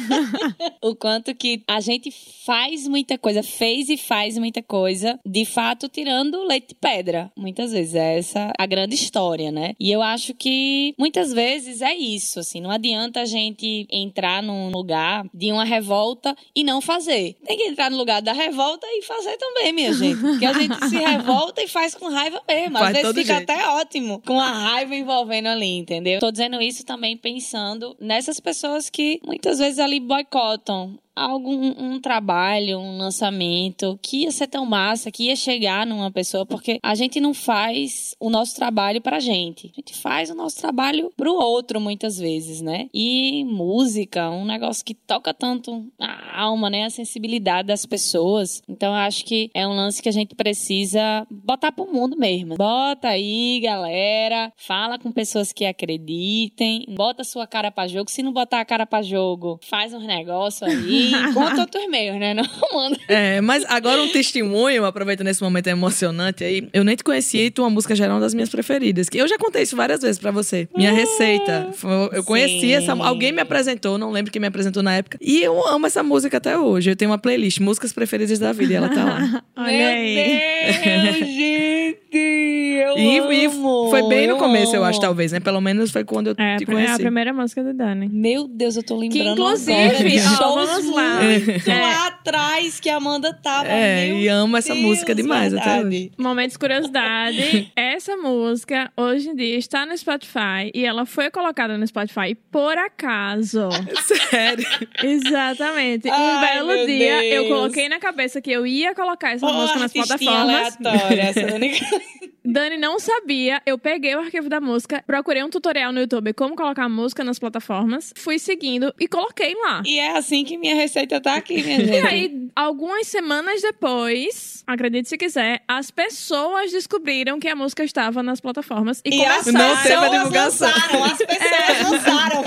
[0.81, 2.11] o quanto que a gente
[2.45, 7.31] faz muita coisa, fez e faz muita coisa, de fato, tirando leite de pedra.
[7.37, 9.73] Muitas vezes, é essa a grande história, né?
[9.79, 14.69] E eu acho que muitas vezes é isso, assim, não adianta a gente entrar num
[14.69, 17.35] lugar de uma revolta e não fazer.
[17.45, 20.19] Tem que entrar no lugar da revolta e fazer também, minha gente.
[20.19, 22.77] Porque a gente se revolta e faz com raiva mesmo.
[22.77, 23.49] Às Faz vezes fica jeito.
[23.51, 26.19] até ótimo com a raiva envolvendo ali, entendeu?
[26.19, 32.79] Tô dizendo isso também pensando nessas pessoas que muitas vezes ali boicotam algum um trabalho,
[32.79, 37.19] um lançamento que ia ser tão massa, que ia chegar numa pessoa, porque a gente
[37.19, 39.71] não faz o nosso trabalho pra gente.
[39.73, 42.87] A gente faz o nosso trabalho pro outro muitas vezes, né?
[42.93, 48.61] E música, um negócio que toca tanto a alma, né, a sensibilidade das pessoas.
[48.67, 52.55] Então eu acho que é um lance que a gente precisa botar pro mundo mesmo.
[52.55, 58.09] Bota aí, galera, fala com pessoas que acreditem, bota sua cara pra jogo.
[58.09, 60.98] Se não botar a cara pra jogo, faz uns negócios aí,
[61.33, 62.33] conta outros meios, né?
[62.33, 62.43] Não
[62.73, 62.97] manda.
[63.07, 66.67] É, mas agora um testemunho, aproveitando esse momento emocionante aí.
[66.73, 69.09] Eu nem te conhecia e tua música já era uma das minhas preferidas.
[69.09, 70.67] que Eu já contei isso várias vezes pra você.
[70.75, 71.69] Minha receita.
[71.73, 72.73] Foi- Eu conheci Sim.
[72.73, 72.93] essa.
[72.93, 75.17] Alguém me apresentou, não lembro quem me apresentou na época.
[75.21, 76.89] E eu amo essa música até hoje.
[76.91, 79.43] Eu tenho uma playlist, músicas preferidas da vida, e ela tá lá.
[79.57, 80.15] Olha aí.
[80.15, 81.99] Meu Deus, gente!
[82.11, 85.39] Eu E, e amo, foi bem no começo, eu acho, talvez, né?
[85.39, 87.01] Pelo menos foi quando eu É, te a prim- é a conheci.
[87.03, 88.09] primeira música do Dani.
[88.11, 91.21] Meu Deus, eu tô lembrando Que, inclusive, agora shows vamos lá.
[91.21, 91.81] muito É.
[91.81, 93.67] lá atrás que a Amanda tava.
[93.67, 95.87] É, Meu e amo essa Deus, música demais até verdade.
[95.87, 96.11] hoje.
[96.17, 97.71] Momento de curiosidade.
[97.75, 102.77] Essa música, hoje em dia, está no Spotify e ela foi colocada no Spotify por
[102.77, 103.69] acaso.
[104.29, 104.65] Sério.
[105.03, 106.07] Exatamente.
[106.07, 107.55] um Ai, belo meu dia, eu Deus.
[107.55, 110.77] coloquei na cabeça que eu ia colocar essa Ô, música nas plataformas.
[110.83, 111.85] aleatória, essa é única...
[112.51, 113.61] Dani não sabia.
[113.65, 117.23] Eu peguei o arquivo da música, procurei um tutorial no YouTube como colocar a música
[117.23, 119.81] nas plataformas, fui seguindo e coloquei lá.
[119.85, 122.07] E é assim que minha receita tá aqui, minha E gente.
[122.07, 128.39] aí, algumas semanas depois, acredite se quiser, as pessoas descobriram que a música estava nas
[128.39, 129.75] plataformas e, E as começaram.
[129.75, 130.67] Não teve a pessoas divulgação.
[130.69, 132.45] lançaram, as pessoas lançaram.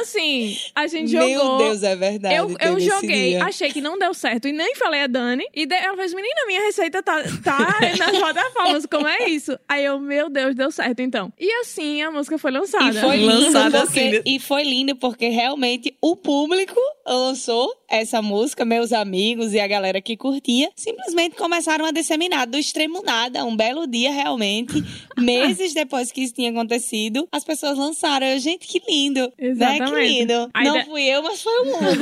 [0.00, 1.58] Assim, a gente Meu jogou.
[1.58, 2.34] Deus, é verdade.
[2.34, 5.44] Eu, eu joguei, achei que não deu certo e nem falei a Dani.
[5.54, 9.58] E daí ela fez, menina, minha receita tá, tá nas plataformas, como é isso?
[9.68, 11.32] Aí eu, meu Deus, deu certo então.
[11.38, 12.98] E assim a música foi lançada.
[12.98, 14.22] E foi Lançada porque, assim, né?
[14.24, 20.00] e foi lindo porque realmente o público lançou essa música, meus amigos e a galera
[20.00, 24.72] que curtia, simplesmente começaram a disseminar do extremo nada, um belo dia realmente,
[25.18, 28.26] meses depois que isso tinha acontecido, as pessoas lançaram.
[28.26, 29.28] Eu, gente, que lindo, né?
[29.38, 30.08] Que Exatamente.
[30.18, 30.50] lindo.
[30.54, 32.00] Aí Não fui eu, mas foi o mundo.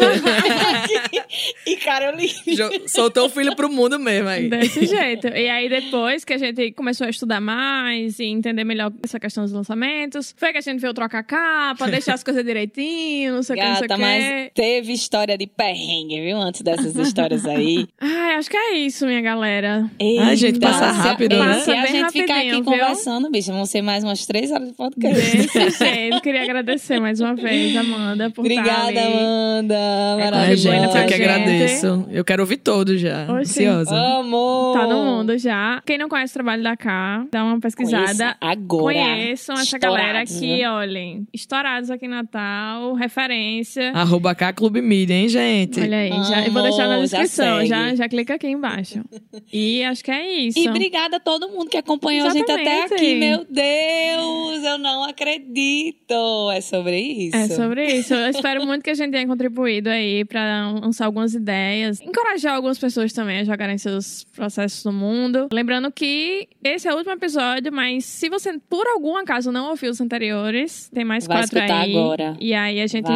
[1.66, 2.32] e Caroline.
[2.55, 4.48] Jo- Soltou o filho pro mundo mesmo aí.
[4.48, 5.26] Desse jeito.
[5.28, 9.44] E aí, depois que a gente começou a estudar mais e entender melhor essa questão
[9.44, 13.57] dos lançamentos, foi que a gente veio trocar capa, deixar as coisas direitinho, não sei
[13.57, 13.96] o que, não sei o que.
[14.00, 16.36] mas teve história de perrengue, viu?
[16.38, 17.86] Antes dessas histórias aí.
[18.01, 19.90] Ai, acho que é isso, minha galera.
[20.01, 21.61] Ai, gente, Eita, passa se- rápido, né?
[21.61, 22.64] Se a Passa bem gente ficar aqui viu?
[22.64, 25.36] conversando, bicho, vão ser mais umas três horas de podcast.
[25.49, 26.20] Desse jeito.
[26.20, 28.99] Queria agradecer mais uma vez, Amanda, por estar Obrigada, ali.
[28.99, 29.74] Amanda.
[29.74, 32.07] É Ai, contribuindo gente, eu que agradeço.
[32.11, 33.24] Eu quero ouvir todos já.
[33.32, 33.64] Oxi.
[33.64, 33.95] Ansiosa.
[33.97, 34.78] Amor.
[34.78, 35.82] Tá no mundo já.
[35.86, 38.03] Quem não conhece o trabalho da K, dá uma pesquisada.
[38.07, 38.82] Conheça agora.
[38.95, 40.70] Conheçam essa galera né?
[40.70, 41.26] olhem.
[41.32, 43.93] Estourados aqui em Natal, referência.
[43.93, 45.80] Arroba K Clube Mídia, hein, gente?
[45.80, 47.97] Olha aí, já, eu vou deixar na Amor, já descrição, já, segue.
[47.97, 49.01] já, clica aqui embaixo.
[49.53, 50.59] E acho que é isso.
[50.59, 52.95] E obrigada a todo mundo que acompanhou a gente até Exatamente.
[52.95, 53.14] aqui.
[53.16, 56.51] Meu Deus, eu não acredito.
[56.53, 57.37] É sobre isso?
[57.37, 58.14] É sobre isso.
[58.14, 62.01] Eu espero muito que a gente tenha contribuído aí pra lançar algumas ideias.
[62.01, 65.49] Encorajar algumas pessoas também a jogarem seus processos no mundo.
[65.53, 69.91] Lembrando que esse é o último episódio, mas se você, por algum acaso, não ouviu
[69.91, 71.91] os anteriores, tem mais Vai quatro escutar aí.
[71.97, 72.37] agora.
[72.41, 73.09] E aí a gente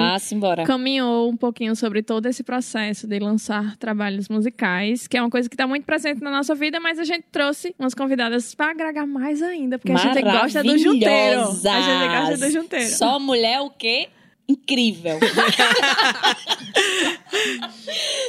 [0.66, 5.48] caminhou um pouquinho sobre todo esse processo de lançar trabalhos musicais, que é uma coisa
[5.48, 9.06] que está muito presente na nossa vida, mas a gente trouxe umas convidadas para agregar
[9.06, 11.42] mais ainda, porque a gente gosta do junteiro.
[11.42, 12.90] A gente gosta do junteiro.
[12.90, 14.08] Só mulher o quê?
[14.48, 15.18] Incrível.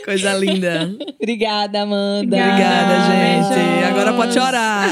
[0.04, 0.96] Coisa linda.
[1.22, 2.38] Obrigada, Amanda.
[2.38, 3.54] Obrigada, gente.
[3.54, 3.88] beijos.
[3.90, 4.90] Agora pode chorar.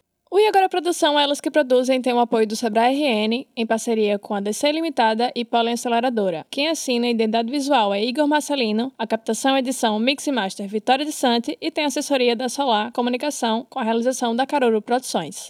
[0.32, 4.16] O E Agora Produção, elas que produzem, tem o apoio do Sebrae RN, em parceria
[4.16, 6.46] com a DC Limitada e Pollen Aceleradora.
[6.48, 11.04] Quem assina a identidade visual é Igor Marcelino, a captação, edição, mix e master Vitória
[11.04, 15.48] de Sante e tem assessoria da Solar Comunicação com a realização da Caroro Produções.